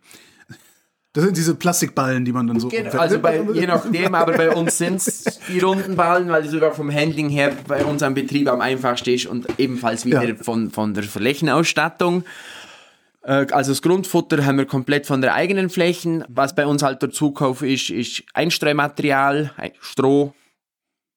[1.14, 2.68] Das sind diese Plastikballen, die man dann so.
[2.68, 6.52] Genau, also bei, je nachdem, aber bei uns sind es die runden Ballen, weil es
[6.52, 10.36] sogar vom Handling her bei uns am Betrieb am einfachsten ist und ebenfalls wieder ja.
[10.36, 12.24] von, von der Flächenausstattung.
[13.28, 16.24] Äh, also das Grundfutter haben wir komplett von der eigenen Flächen.
[16.30, 19.52] Was bei uns halt der Zukauf ist, ist Einstreumaterial,
[19.82, 20.34] Stroh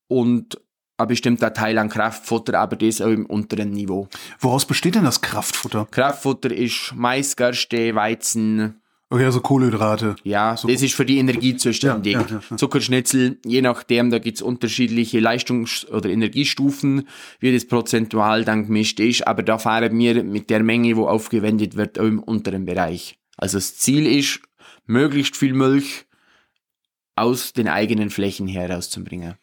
[0.09, 0.61] und
[0.99, 4.09] ein bestimmter Teil an Kraftfutter, aber das auch im unteren Niveau.
[4.39, 5.87] Woraus besteht denn das Kraftfutter?
[5.91, 8.83] Kraftfutter ist Mais, Gerste, Weizen,
[9.13, 10.15] Okay, also Kohlenhydrate.
[10.23, 12.13] Ja, so das ist für die Energie zuständig.
[12.13, 17.09] Ja, ja, ja, Zuckerschnitzel, je nachdem, da gibt's unterschiedliche Leistungs- oder Energiestufen,
[17.41, 21.77] wie das prozentual dann gemischt ist, aber da fahren wir mit der Menge, wo aufgewendet
[21.77, 23.19] wird, auch im unteren Bereich.
[23.37, 24.43] Also das Ziel ist,
[24.87, 26.07] möglichst viel Milch
[27.17, 29.35] aus den eigenen Flächen herauszubringen.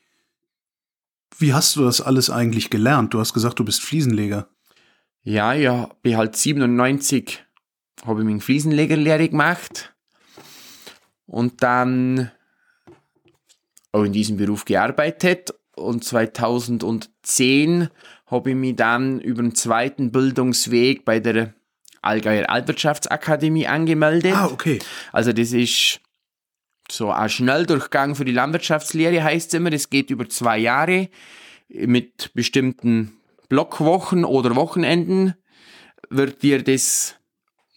[1.38, 3.14] Wie hast du das alles eigentlich gelernt?
[3.14, 4.48] Du hast gesagt, du bist Fliesenleger.
[5.24, 7.44] Ja, ja, bin halt 97
[8.06, 9.94] habe ich meinen Fliesenlegerlehre gemacht.
[11.26, 12.32] Und dann
[13.92, 17.90] auch in diesem Beruf gearbeitet und 2010
[18.28, 21.54] habe ich mich dann über den zweiten Bildungsweg bei der
[22.02, 24.34] Allgäuer Altwirtschaftsakademie angemeldet.
[24.34, 24.80] Ah, okay.
[25.12, 26.00] Also das ist
[26.90, 29.70] so ein Schnelldurchgang für die Landwirtschaftslehre, heißt es immer.
[29.70, 31.10] Das geht über zwei Jahre
[31.70, 33.18] mit bestimmten
[33.50, 35.34] Blockwochen oder Wochenenden
[36.10, 37.17] wird dir das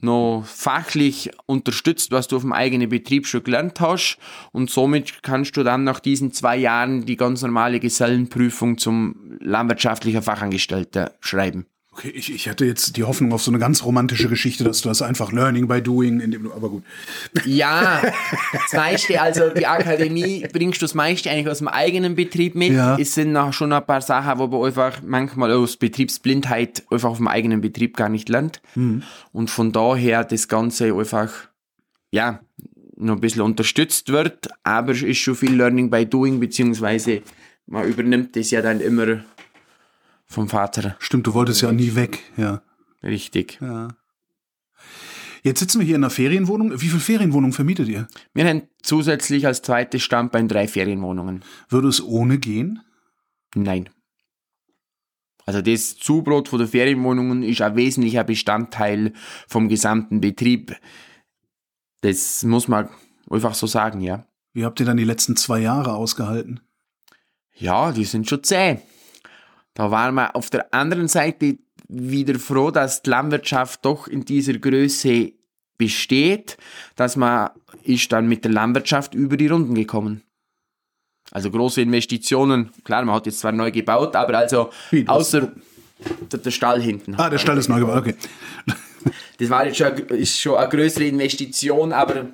[0.03, 4.19] noch fachlich unterstützt, was du auf dem eigenen Betrieb schon gelernt hast.
[4.53, 10.23] Und somit kannst du dann nach diesen zwei Jahren die ganz normale Gesellenprüfung zum landwirtschaftlichen
[10.23, 11.67] Fachangestellten schreiben.
[11.93, 14.89] Okay, ich, ich hatte jetzt die Hoffnung auf so eine ganz romantische Geschichte, dass du
[14.89, 16.85] das einfach Learning by Doing, in dem, aber gut.
[17.45, 18.01] Ja,
[18.53, 22.73] das meiste, also die Akademie bringst du das meiste eigentlich aus dem eigenen Betrieb mit.
[22.73, 22.97] Ja.
[22.97, 27.17] Es sind noch schon ein paar Sachen, wo man einfach manchmal aus Betriebsblindheit einfach auf
[27.17, 28.63] dem eigenen Betrieb gar nicht lernt.
[29.33, 31.33] Und von daher das Ganze einfach,
[32.13, 32.41] ja,
[32.97, 37.23] noch ein bisschen unterstützt wird, aber es ist schon viel Learning by Doing, beziehungsweise
[37.67, 39.25] man übernimmt das ja dann immer
[40.31, 40.97] vom Vater.
[41.01, 42.63] Stimmt, du wolltest ja nie weg, ja.
[43.03, 43.59] Richtig.
[43.61, 43.89] ja.
[45.43, 46.81] Jetzt sitzen wir hier in einer Ferienwohnung.
[46.81, 48.07] Wie viele Ferienwohnungen vermietet ihr?
[48.35, 51.45] Wir haben zusätzlich als zweites Standbein drei Ferienwohnungen.
[51.69, 52.81] Würde es ohne gehen?
[53.55, 53.89] Nein.
[55.47, 59.13] Also das Zubrot von der Ferienwohnungen ist ein wesentlicher Bestandteil
[59.49, 60.77] vom gesamten Betrieb.
[62.03, 62.89] Das muss man
[63.29, 64.27] einfach so sagen, ja.
[64.53, 66.61] Wie habt ihr dann die letzten zwei Jahre ausgehalten?
[67.57, 68.79] Ja, die sind schon zäh.
[69.81, 71.57] Da waren wir auf der anderen Seite
[71.89, 75.33] wieder froh, dass die Landwirtschaft doch in dieser Größe
[75.79, 76.59] besteht,
[76.97, 77.49] dass man
[77.83, 80.23] ist dann mit der Landwirtschaft über die Runden gekommen.
[81.31, 85.51] Also große Investitionen, klar, man hat jetzt zwar neu gebaut, aber also Wie, außer
[86.31, 87.15] der, der Stall hinten.
[87.15, 88.17] Ah, der Stall ist neu gebaut, okay.
[89.39, 92.27] Das war jetzt schon, ist schon eine größere Investition, aber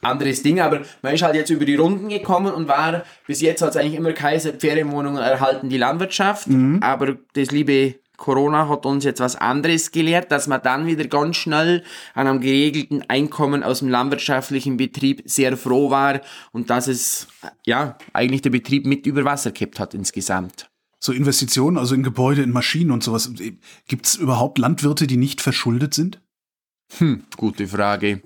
[0.00, 0.60] anderes Ding.
[0.60, 3.76] Aber man ist halt jetzt über die Runden gekommen und war, bis jetzt hat es
[3.76, 6.48] eigentlich immer geheißen, Ferienwohnungen erhalten die Landwirtschaft.
[6.80, 11.36] Aber das liebe Corona hat uns jetzt was anderes gelehrt, dass man dann wieder ganz
[11.36, 11.82] schnell
[12.14, 16.20] an einem geregelten Einkommen aus dem landwirtschaftlichen Betrieb sehr froh war
[16.52, 17.26] und dass es,
[17.66, 20.70] ja, eigentlich der Betrieb mit über Wasser gekippt hat insgesamt.
[21.00, 23.30] So Investitionen, also in Gebäude, in Maschinen und sowas.
[23.88, 26.20] Gibt es überhaupt Landwirte, die nicht verschuldet sind?
[27.36, 28.22] Gute Frage.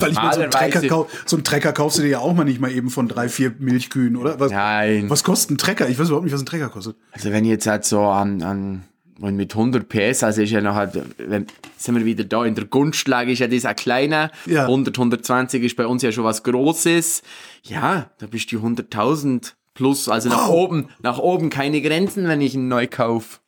[0.00, 2.18] Weil ich meine, so einen, Trecker, Normalerweise- kau- so einen Trecker kaufst du dir ja
[2.20, 4.38] auch mal nicht mal eben von drei, vier Milchkühen, oder?
[4.40, 5.08] Was, Nein.
[5.10, 5.88] was kostet ein Trecker?
[5.88, 6.96] Ich weiß überhaupt nicht, was ein Trecker kostet.
[7.12, 8.82] Also wenn ich jetzt halt so an, an
[9.20, 11.46] und mit 100 PS, also ist ja noch halt, wenn,
[11.76, 14.62] sind wir wieder da, in der Gunstlage ist ja das ein kleiner, Ja.
[14.64, 17.22] 100, 120 ist bei uns ja schon was Großes.
[17.64, 20.54] Ja, da bist du 100.000 plus, also nach Wow.
[20.54, 23.38] oben, nach oben keine Grenzen, wenn ich einen neu kaufe.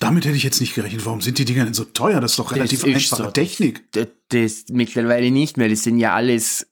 [0.00, 1.06] Damit hätte ich jetzt nicht gerechnet.
[1.06, 2.20] Warum sind die Dinger denn so teuer?
[2.20, 3.30] Das ist doch relativ ist einfache so.
[3.30, 3.90] Technik.
[3.92, 6.66] Das, das mittlerweile nicht mehr, das sind ja alles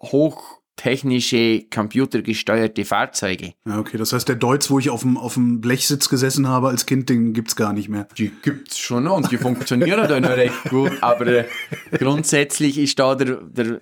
[0.00, 3.54] hochtechnische, computergesteuerte Fahrzeuge.
[3.66, 3.96] Ja, okay.
[3.98, 7.08] Das heißt, der Deutz, wo ich auf dem, auf dem Blechsitz gesessen habe als Kind,
[7.08, 8.06] den gibt's gar nicht mehr.
[8.16, 11.44] Die gibt's schon noch und die funktionieren dann noch recht gut, aber äh,
[11.92, 13.80] grundsätzlich ist da der, der,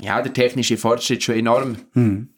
[0.00, 1.76] ja, der technische Fortschritt schon enorm.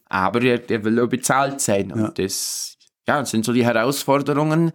[0.09, 1.93] Aber der, der will auch bezahlt sein.
[1.93, 2.77] Und das,
[3.07, 4.73] ja, das sind so die Herausforderungen,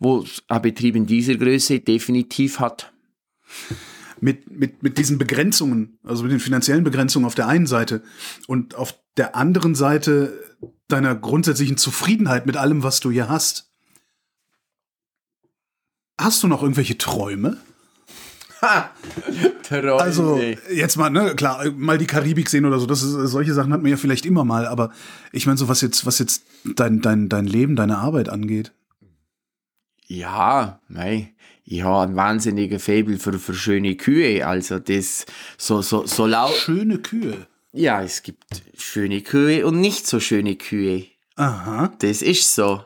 [0.00, 2.92] wo ein Betrieb in dieser Größe definitiv hat.
[4.20, 8.02] mit, mit, mit diesen Begrenzungen, also mit den finanziellen Begrenzungen auf der einen Seite
[8.46, 10.56] und auf der anderen Seite
[10.88, 13.70] deiner grundsätzlichen Zufriedenheit mit allem, was du hier hast.
[16.20, 17.56] Hast du noch irgendwelche Träume?
[19.62, 19.94] Träume.
[19.94, 20.38] Also
[20.70, 23.80] jetzt mal, ne, klar, mal die Karibik sehen oder so, das ist, solche Sachen hat
[23.80, 24.90] man ja vielleicht immer mal, aber
[25.32, 28.72] ich meine so, was jetzt, was jetzt dein, dein, dein Leben, deine Arbeit angeht.
[30.10, 31.34] Ja, mei,
[31.64, 34.44] ich habe ein wahnsinniger Faible für, für schöne Kühe.
[34.44, 35.24] Also das
[35.56, 36.52] so, so, so laut.
[36.52, 37.46] Schöne Kühe.
[37.70, 41.06] Ja, es gibt schöne Kühe und nicht so schöne Kühe.
[41.36, 41.92] Aha.
[42.00, 42.84] Das ist so.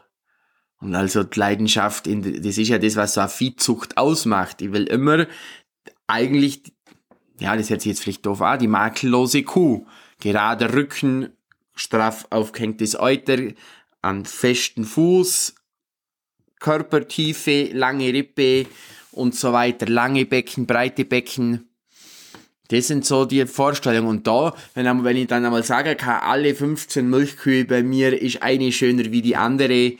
[0.80, 4.60] Und also die Leidenschaft, in, das ist ja das, was so eine Viehzucht ausmacht.
[4.60, 5.26] Ich will immer
[6.06, 6.74] eigentlich,
[7.40, 9.86] ja, das hört sich jetzt vielleicht doof an, die makellose Kuh.
[10.20, 11.30] Gerader Rücken,
[11.74, 13.38] straff aufgehängtes Euter,
[14.02, 15.54] an festen Fuß,
[16.60, 18.66] Körpertiefe, lange Rippe
[19.12, 21.68] und so weiter, lange Becken, breite Becken.
[22.68, 24.08] Das sind so die Vorstellungen.
[24.08, 28.42] Und da, wenn, wenn ich dann einmal sagen kann, alle 15 Milchkühe bei mir ist
[28.42, 29.92] eine schöner wie die andere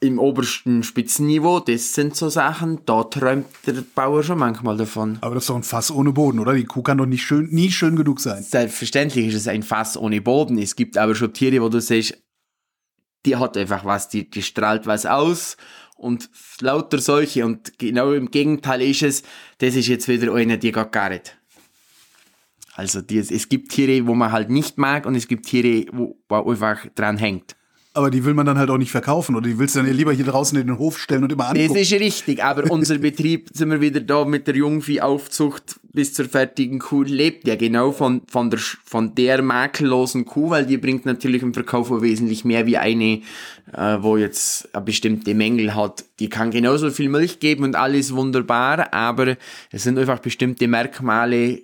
[0.00, 5.16] im obersten Spitzenniveau, das sind so Sachen, da träumt der Bauer schon manchmal davon.
[5.22, 6.52] Aber das ist doch ein Fass ohne Boden, oder?
[6.52, 8.42] Die Kuh kann doch nicht schön, nie schön genug sein.
[8.42, 10.58] Selbstverständlich ist es ein Fass ohne Boden.
[10.58, 12.18] Es gibt aber schon Tiere, wo du siehst,
[13.24, 15.56] die hat einfach was, die, die strahlt was aus
[15.94, 16.28] und
[16.60, 17.44] lauter solche.
[17.44, 19.22] Und genau im Gegenteil ist es,
[19.58, 21.38] das ist jetzt wieder eine, die geht gar nicht.
[22.74, 26.18] Also die, es gibt Tiere, wo man halt nicht mag und es gibt Tiere, wo
[26.28, 27.56] man einfach dran hängt.
[27.96, 30.12] Aber die will man dann halt auch nicht verkaufen oder die willst du dann lieber
[30.12, 31.68] hier draußen in den Hof stellen und immer angucken.
[31.68, 36.24] Das ist richtig, aber unser Betrieb, sind wir wieder da mit der Jungviehaufzucht bis zur
[36.24, 41.06] fertigen Kuh, lebt ja genau von, von, der, von der makellosen Kuh, weil die bringt
[41.06, 43.22] natürlich im Verkauf wesentlich mehr wie eine,
[43.72, 46.04] äh, wo jetzt bestimmte Mängel hat.
[46.18, 49.36] Die kann genauso viel Milch geben und alles wunderbar, aber
[49.70, 51.62] es sind einfach bestimmte Merkmale,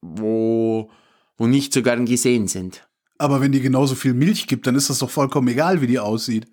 [0.00, 0.90] wo,
[1.36, 2.87] wo nicht so gern gesehen sind.
[3.18, 5.98] Aber wenn die genauso viel Milch gibt, dann ist das doch vollkommen egal, wie die
[5.98, 6.46] aussieht.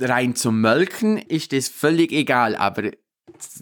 [0.00, 2.90] Rein zum Melken ist das völlig egal, aber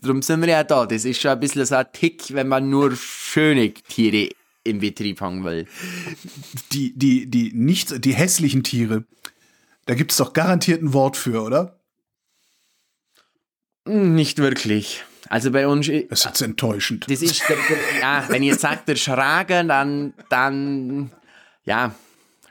[0.00, 0.86] darum sind wir ja da.
[0.86, 4.30] Das ist schon ein bisschen so ein Tick, wenn man nur schöne Tiere
[4.64, 5.66] im Betrieb haben will.
[6.72, 9.04] Die, die, die nicht, die hässlichen Tiere,
[9.86, 11.78] da gibt es doch garantiert ein Wort für, oder?
[13.86, 15.04] Nicht wirklich.
[15.28, 15.86] Also bei uns.
[15.86, 17.06] Das ist jetzt enttäuschend.
[17.08, 17.42] Das ist,
[18.00, 21.10] ja, wenn ihr sagt, der Schrager, dann, dann,
[21.64, 21.94] ja,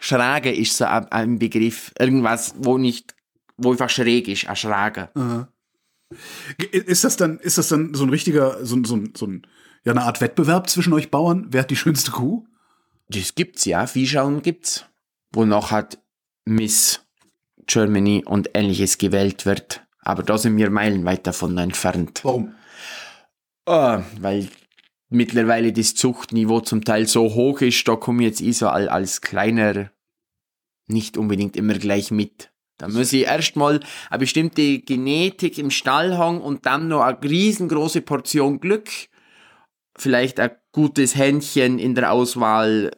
[0.04, 1.94] Schrage ist so ein Begriff.
[1.98, 3.16] Irgendwas, wo nicht,
[3.56, 5.10] wo einfach schräg ist, ein Schrage.
[5.16, 5.48] Aha.
[6.58, 9.48] Ist das dann, ist das dann so ein richtiger, so, so, so ein,
[9.86, 11.48] ja, eine Art Wettbewerb zwischen euch Bauern?
[11.52, 12.46] Wer hat die schönste Kuh?
[13.08, 13.88] Das gibt's, ja.
[13.88, 14.86] Viehschauen gibt's.
[15.32, 16.00] Wonach hat
[16.44, 17.00] Miss
[17.66, 19.86] Germany und ähnliches gewählt wird.
[20.00, 22.26] Aber da sind wir meilenweit davon entfernt.
[22.26, 22.56] Warum?
[23.66, 24.50] Oh, weil
[25.14, 29.92] mittlerweile das Zuchtniveau zum Teil so hoch ist, da komme ich jetzt so als kleiner
[30.88, 32.52] nicht unbedingt immer gleich mit.
[32.78, 38.02] Da muss ich erstmal eine bestimmte Genetik im Stall haben und dann noch eine riesengroße
[38.02, 38.90] Portion Glück,
[39.96, 42.92] vielleicht ein gutes Händchen in der Auswahl,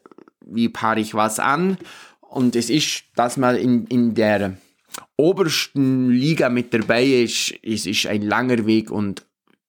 [0.46, 1.78] wie paare ich was an.
[2.22, 4.58] Und es ist, dass man in, in der
[5.18, 9.26] obersten Liga mit dabei ist, es ist ein langer Weg und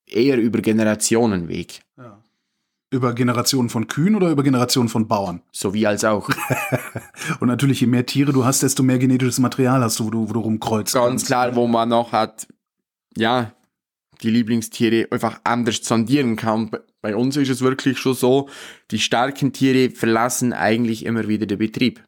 [0.06, 1.80] eher über Generationenweg.
[1.96, 2.22] Ja.
[2.96, 5.42] Über Generationen von Kühen oder über Generationen von Bauern?
[5.52, 6.30] Sowie als auch.
[7.40, 10.28] und natürlich, je mehr Tiere du hast, desto mehr genetisches Material hast du, wo du,
[10.30, 10.94] wo du rumkreuzt.
[10.94, 11.26] Ganz kannst.
[11.26, 12.46] klar, wo man noch hat,
[13.14, 13.52] ja,
[14.22, 16.70] die Lieblingstiere einfach anders sondieren kann.
[17.02, 18.48] Bei uns ist es wirklich schon so,
[18.90, 22.02] die starken Tiere verlassen eigentlich immer wieder den Betrieb.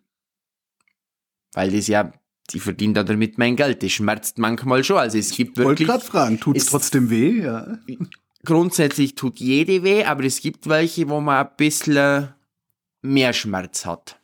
[1.52, 2.14] Weil das ja,
[2.50, 3.82] die verdienen damit mein Geld.
[3.82, 4.96] Das schmerzt manchmal schon.
[4.96, 5.80] Also es gibt wirklich.
[5.80, 7.42] Ich wollte gerade fragen, tut es trotzdem weh?
[7.42, 7.76] Ja
[8.44, 12.34] grundsätzlich tut jede weh, aber es gibt welche, wo man ein bisschen
[13.02, 14.18] mehr Schmerz hat.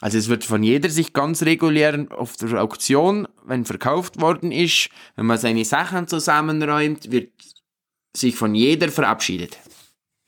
[0.00, 4.90] Also es wird von jeder sich ganz regulär auf der Auktion, wenn verkauft worden ist,
[5.16, 7.32] wenn man seine Sachen zusammenräumt, wird
[8.14, 9.58] sich von jeder verabschiedet.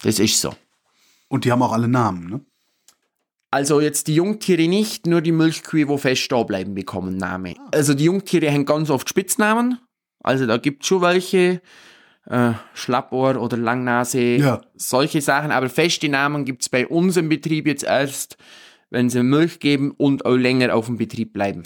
[0.03, 0.55] Das ist so.
[1.29, 2.41] Und die haben auch alle Namen, ne?
[3.51, 7.55] Also jetzt die Jungtiere nicht, nur die Milchkühe, wo fest da bleiben, bekommen Namen.
[7.72, 9.79] Also die Jungtiere haben ganz oft Spitznamen.
[10.29, 11.62] Also da gibt es schon welche,
[12.26, 14.61] äh, Schlappohr oder Langnase, ja.
[14.76, 18.37] solche Sachen, aber feste Namen gibt es bei uns im Betrieb jetzt erst,
[18.91, 21.62] wenn sie Milch geben und auch länger auf dem Betrieb bleiben.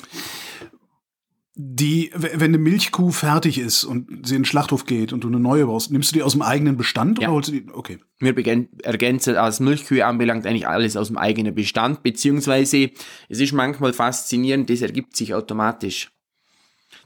[1.55, 5.41] Die, wenn eine Milchkuh fertig ist und sie in den Schlachthof geht und du eine
[5.41, 7.29] neue baust, nimmst du die aus dem eigenen Bestand ja.
[7.29, 7.67] oder holst du die?
[7.73, 7.99] Okay.
[8.21, 8.37] Wir
[8.85, 12.91] ergänzen, als Milchkühe anbelangt, eigentlich alles aus dem eigenen Bestand, beziehungsweise
[13.29, 16.13] es ist manchmal faszinierend, das ergibt sich automatisch.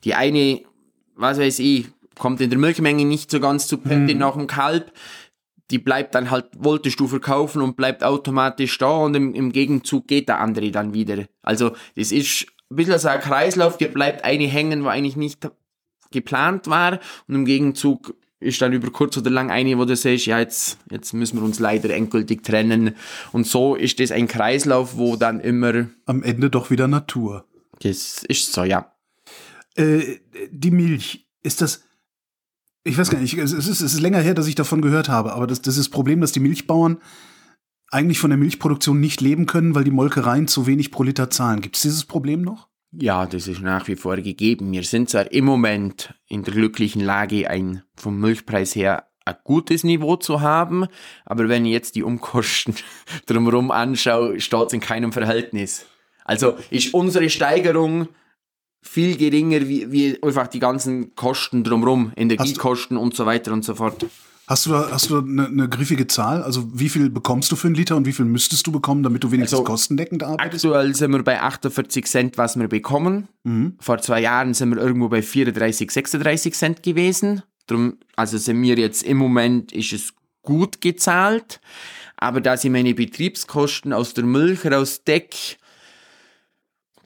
[0.04, 0.60] Die eine
[1.16, 1.88] was weiß ich,
[2.18, 4.20] kommt in der Milchmenge nicht so ganz zu Pente mhm.
[4.20, 4.92] nach dem Kalb.
[5.70, 10.06] Die bleibt dann halt, wolltest du verkaufen und bleibt automatisch da und im, im Gegenzug
[10.06, 11.24] geht der andere dann wieder.
[11.42, 15.50] Also, das ist ein bisschen so ein Kreislauf, dir bleibt eine hängen, wo eigentlich nicht
[16.12, 20.26] geplant war und im Gegenzug ist dann über kurz oder lang eine, wo du sagst,
[20.26, 22.94] ja, jetzt, jetzt müssen wir uns leider endgültig trennen.
[23.32, 25.86] Und so ist das ein Kreislauf, wo dann immer.
[26.04, 27.44] Am Ende doch wieder Natur.
[27.80, 28.92] Das ist so, ja.
[29.76, 30.18] Äh,
[30.50, 31.84] die Milch, ist das.
[32.84, 35.32] Ich weiß gar nicht, es ist, es ist länger her, dass ich davon gehört habe,
[35.32, 36.98] aber das, das ist das Problem, dass die Milchbauern
[37.90, 41.60] eigentlich von der Milchproduktion nicht leben können, weil die Molkereien zu wenig pro Liter zahlen.
[41.60, 42.68] Gibt es dieses Problem noch?
[42.92, 44.72] Ja, das ist nach wie vor gegeben.
[44.72, 49.82] Wir sind zwar im Moment in der glücklichen Lage, ein vom Milchpreis her ein gutes
[49.82, 50.86] Niveau zu haben,
[51.24, 52.76] aber wenn ich jetzt die Umkosten
[53.26, 55.86] drumherum anschaue, steht es in keinem Verhältnis.
[56.24, 58.08] Also ist unsere Steigerung
[58.86, 63.74] viel geringer wie, wie einfach die ganzen Kosten drumherum, Energiekosten und so weiter und so
[63.74, 64.06] fort.
[64.48, 66.42] Hast du da, hast du eine, eine griffige Zahl?
[66.42, 69.24] Also wie viel bekommst du für einen Liter und wie viel müsstest du bekommen, damit
[69.24, 70.64] du wenigstens also, kostendeckend arbeitest?
[70.64, 73.26] Aktuell sind wir bei 48 Cent, was wir bekommen.
[73.42, 73.74] Mhm.
[73.80, 77.42] Vor zwei Jahren sind wir irgendwo bei 34, 36 Cent gewesen.
[77.66, 80.12] Drum, also sind wir jetzt im Moment, ist es
[80.42, 81.60] gut gezahlt.
[82.16, 85.58] Aber da sie meine Betriebskosten aus der Milch rausdeck,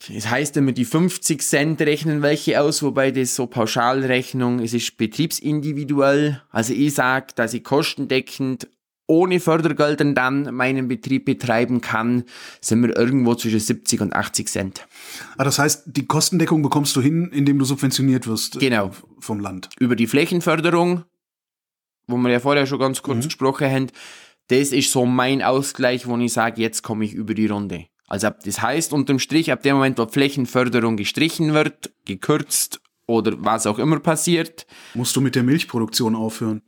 [0.09, 4.97] es heißt immer, die 50 Cent rechnen welche aus, wobei das so Pauschalrechnung, es ist
[4.97, 6.43] betriebsindividuell.
[6.51, 8.69] Also ich sage, dass ich kostendeckend
[9.07, 12.25] ohne Fördergeldern dann meinen Betrieb betreiben kann,
[12.61, 14.87] sind wir irgendwo zwischen 70 und 80 Cent.
[15.37, 18.93] Ah, das heißt, die Kostendeckung bekommst du hin, indem du subventioniert wirst äh, Genau.
[19.19, 19.69] vom Land.
[19.81, 21.05] Über die Flächenförderung,
[22.07, 23.87] wo wir ja vorher schon ganz kurz gesprochen haben,
[24.47, 27.87] das ist so mein Ausgleich, wo ich sage, jetzt komme ich über die Runde.
[28.11, 33.33] Also ab- das heißt unterm Strich, ab dem Moment, wo Flächenförderung gestrichen wird, gekürzt oder
[33.43, 36.61] was auch immer passiert, Musst du mit der Milchproduktion aufhören.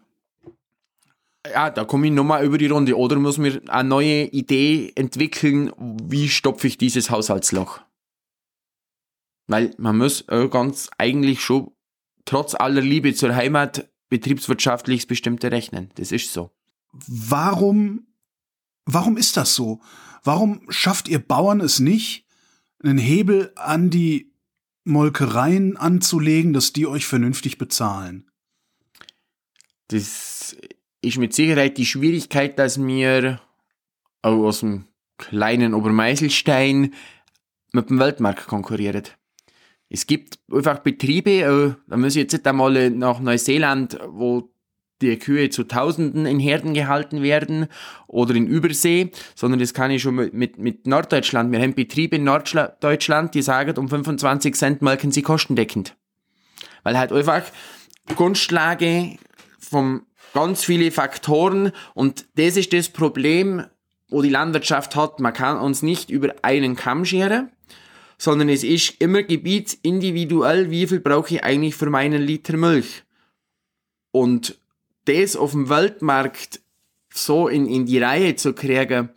[1.52, 2.96] ja, da komme ich nochmal über die Runde.
[2.96, 5.72] Oder muss mir eine neue Idee entwickeln,
[6.04, 7.80] wie stopfe ich dieses Haushaltsloch?
[9.48, 11.72] Weil man muss ganz eigentlich schon
[12.24, 15.90] trotz aller Liebe zur Heimat betriebswirtschaftlich bestimmte rechnen.
[15.96, 16.52] Das ist so.
[16.92, 18.06] Warum,
[18.84, 19.80] warum ist das so?
[20.22, 22.26] Warum schafft ihr Bauern es nicht,
[22.82, 24.32] einen Hebel an die
[24.84, 28.30] Molkereien anzulegen, dass die euch vernünftig bezahlen?
[29.88, 30.56] Das
[31.00, 32.78] ist mit Sicherheit die Schwierigkeit, dass
[34.22, 34.86] auch aus dem
[35.18, 36.94] kleinen Obermeiselstein
[37.72, 39.04] mit dem Weltmarkt konkurrieren.
[39.88, 44.52] Es gibt einfach Betriebe, da muss ich jetzt nicht einmal nach Neuseeland, wo
[45.02, 47.66] die Kühe zu Tausenden in Herden gehalten werden
[48.06, 51.52] oder in Übersee, sondern das kann ich schon mit, mit, Norddeutschland.
[51.52, 55.96] Wir haben Betriebe in Norddeutschland, die sagen, um 25 Cent melken sie kostendeckend.
[56.82, 57.42] Weil halt einfach
[58.14, 59.16] Grundlage
[59.58, 60.02] von
[60.34, 63.64] ganz viele Faktoren und das ist das Problem,
[64.08, 65.20] wo die Landwirtschaft hat.
[65.20, 67.50] Man kann uns nicht über einen Kamm scheren,
[68.18, 73.02] sondern es ist immer gebietsindividuell, wie viel brauche ich eigentlich für meinen Liter Milch.
[74.12, 74.61] Und
[75.04, 76.60] das auf dem Weltmarkt
[77.12, 79.10] so in, in die Reihe zu kriegen,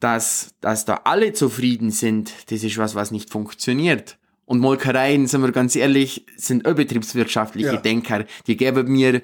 [0.00, 4.18] dass, dass da alle zufrieden sind, das ist was, was nicht funktioniert.
[4.44, 7.76] Und Molkereien, sind wir ganz ehrlich, sind auch betriebswirtschaftliche Ja.
[7.76, 8.26] Denker.
[8.46, 9.22] Die geben mir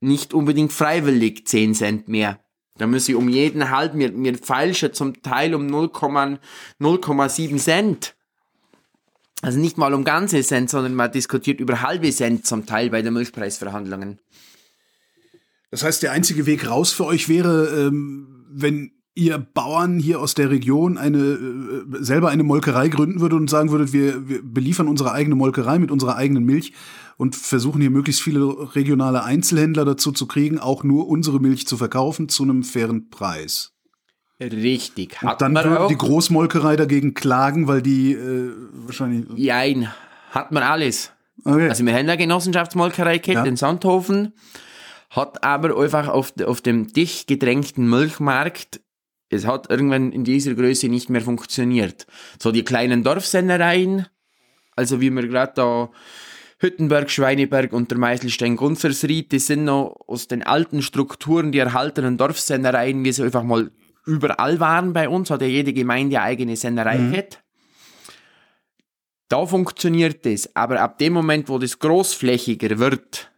[0.00, 2.38] nicht unbedingt freiwillig 10 Cent mehr.
[2.76, 6.38] Da muss ich um jeden Halt, mir, mir feilschen zum Teil um 0,0
[6.80, 8.14] 0,7 Cent.
[9.42, 13.02] Also nicht mal um ganze Cent, sondern man diskutiert über halbe Cent zum Teil bei
[13.02, 14.20] den Milchpreisverhandlungen.
[15.70, 20.34] Das heißt, der einzige Weg raus für euch wäre, ähm, wenn ihr Bauern hier aus
[20.34, 24.86] der Region eine äh, selber eine Molkerei gründen würdet und sagen würdet, wir, wir beliefern
[24.88, 26.72] unsere eigene Molkerei mit unserer eigenen Milch
[27.16, 31.76] und versuchen hier möglichst viele regionale Einzelhändler dazu zu kriegen, auch nur unsere Milch zu
[31.76, 33.72] verkaufen zu einem fairen Preis.
[34.40, 35.20] Richtig.
[35.20, 35.88] Hat Dann man würde auch.
[35.88, 38.52] die Großmolkerei dagegen klagen, weil die äh,
[38.86, 39.26] wahrscheinlich.
[39.36, 39.88] Jein,
[40.30, 41.10] hat man alles.
[41.44, 41.68] Okay.
[41.68, 43.50] Also wir haben eine Genossenschaftsmolkerei gehabt Ja.
[43.50, 44.32] in Sandhofen,
[45.10, 48.80] hat aber einfach auf, auf dem dicht gedrängten Milchmarkt,
[49.30, 52.06] es hat irgendwann in dieser Größe nicht mehr funktioniert.
[52.40, 54.06] So die kleinen Dorfsennereien,
[54.74, 55.90] also wie wir gerade da
[56.60, 62.16] Hüttenberg, Schweineberg und der Meißelstein Gunzersried, die sind noch aus den alten Strukturen, die erhaltenen
[62.16, 63.70] Dorfsennereien, wie sie einfach mal
[64.06, 67.42] überall waren bei uns, hat ja jede Gemeinde eine eigene Sennerei gehabt.
[69.28, 73.30] Da funktioniert das, aber ab dem Moment, wo das großflächiger wird,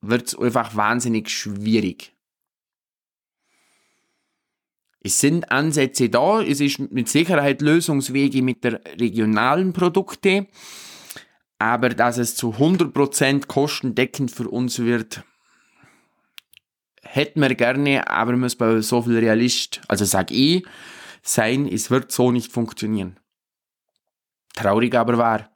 [0.00, 2.14] wird es einfach wahnsinnig schwierig.
[5.00, 10.48] Es sind Ansätze da, es ist mit Sicherheit Lösungswege mit der regionalen Produkte,
[11.58, 15.22] aber dass es zu 100% kostendeckend für uns wird,
[17.02, 20.66] hätten wir gerne, aber muss bei so viel Realist, also sag ich,
[21.22, 23.18] sein, es wird so nicht funktionieren.
[24.54, 25.50] Traurig aber wahr.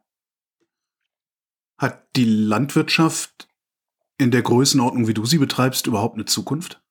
[1.78, 3.48] Hat die Landwirtschaft
[4.18, 6.82] in der Größenordnung, wie du sie betreibst, überhaupt eine Zukunft?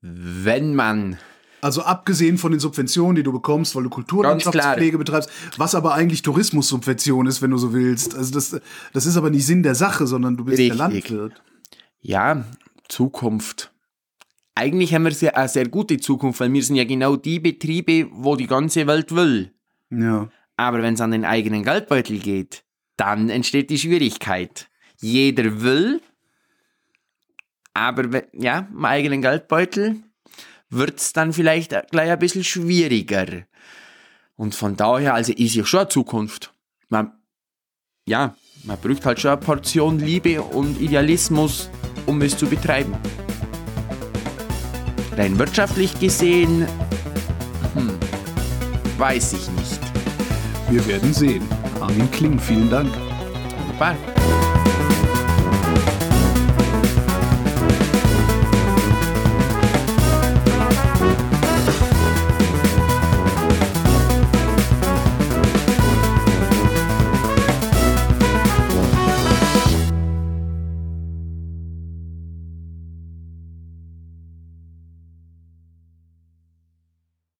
[0.00, 1.18] Wenn man
[1.60, 6.22] Also abgesehen von den Subventionen, die du bekommst, weil du Kulturlandschaftspflege betreibst, was aber eigentlich
[6.22, 8.14] Tourismussubvention ist, wenn du so willst.
[8.14, 8.60] Also das,
[8.92, 11.08] das ist aber nicht Sinn der Sache, sondern du bist der Richtig.
[11.08, 11.42] Landwirt.
[12.00, 12.44] Ja,
[12.88, 13.72] Zukunft.
[14.54, 18.08] Eigentlich haben wir sehr, eine sehr gute Zukunft, weil wir sind ja genau die Betriebe,
[18.12, 19.52] wo die ganze Welt will.
[19.90, 20.28] Ja.
[20.56, 22.64] Aber wenn es an den eigenen Geldbeutel geht,
[22.96, 24.70] dann entsteht die Schwierigkeit.
[25.00, 26.00] Jeder will,
[27.74, 29.96] aber ja, im eigenen Geldbeutel
[30.70, 33.44] wird es dann vielleicht gleich ein bisschen schwieriger.
[34.36, 36.52] Und von daher, also ist ja schon eine Zukunft.
[36.88, 37.12] Man,
[38.06, 38.34] ja,
[38.64, 41.70] man braucht halt schon eine Portion Liebe und Idealismus,
[42.06, 42.94] um es zu betreiben.
[45.16, 46.66] Rein wirtschaftlich gesehen,
[47.74, 47.98] hm,
[48.98, 49.80] weiß ich nicht.
[50.68, 51.46] Wir werden sehen.
[51.80, 52.92] Armin Kling, vielen Dank.
[53.56, 53.96] Wunderbar.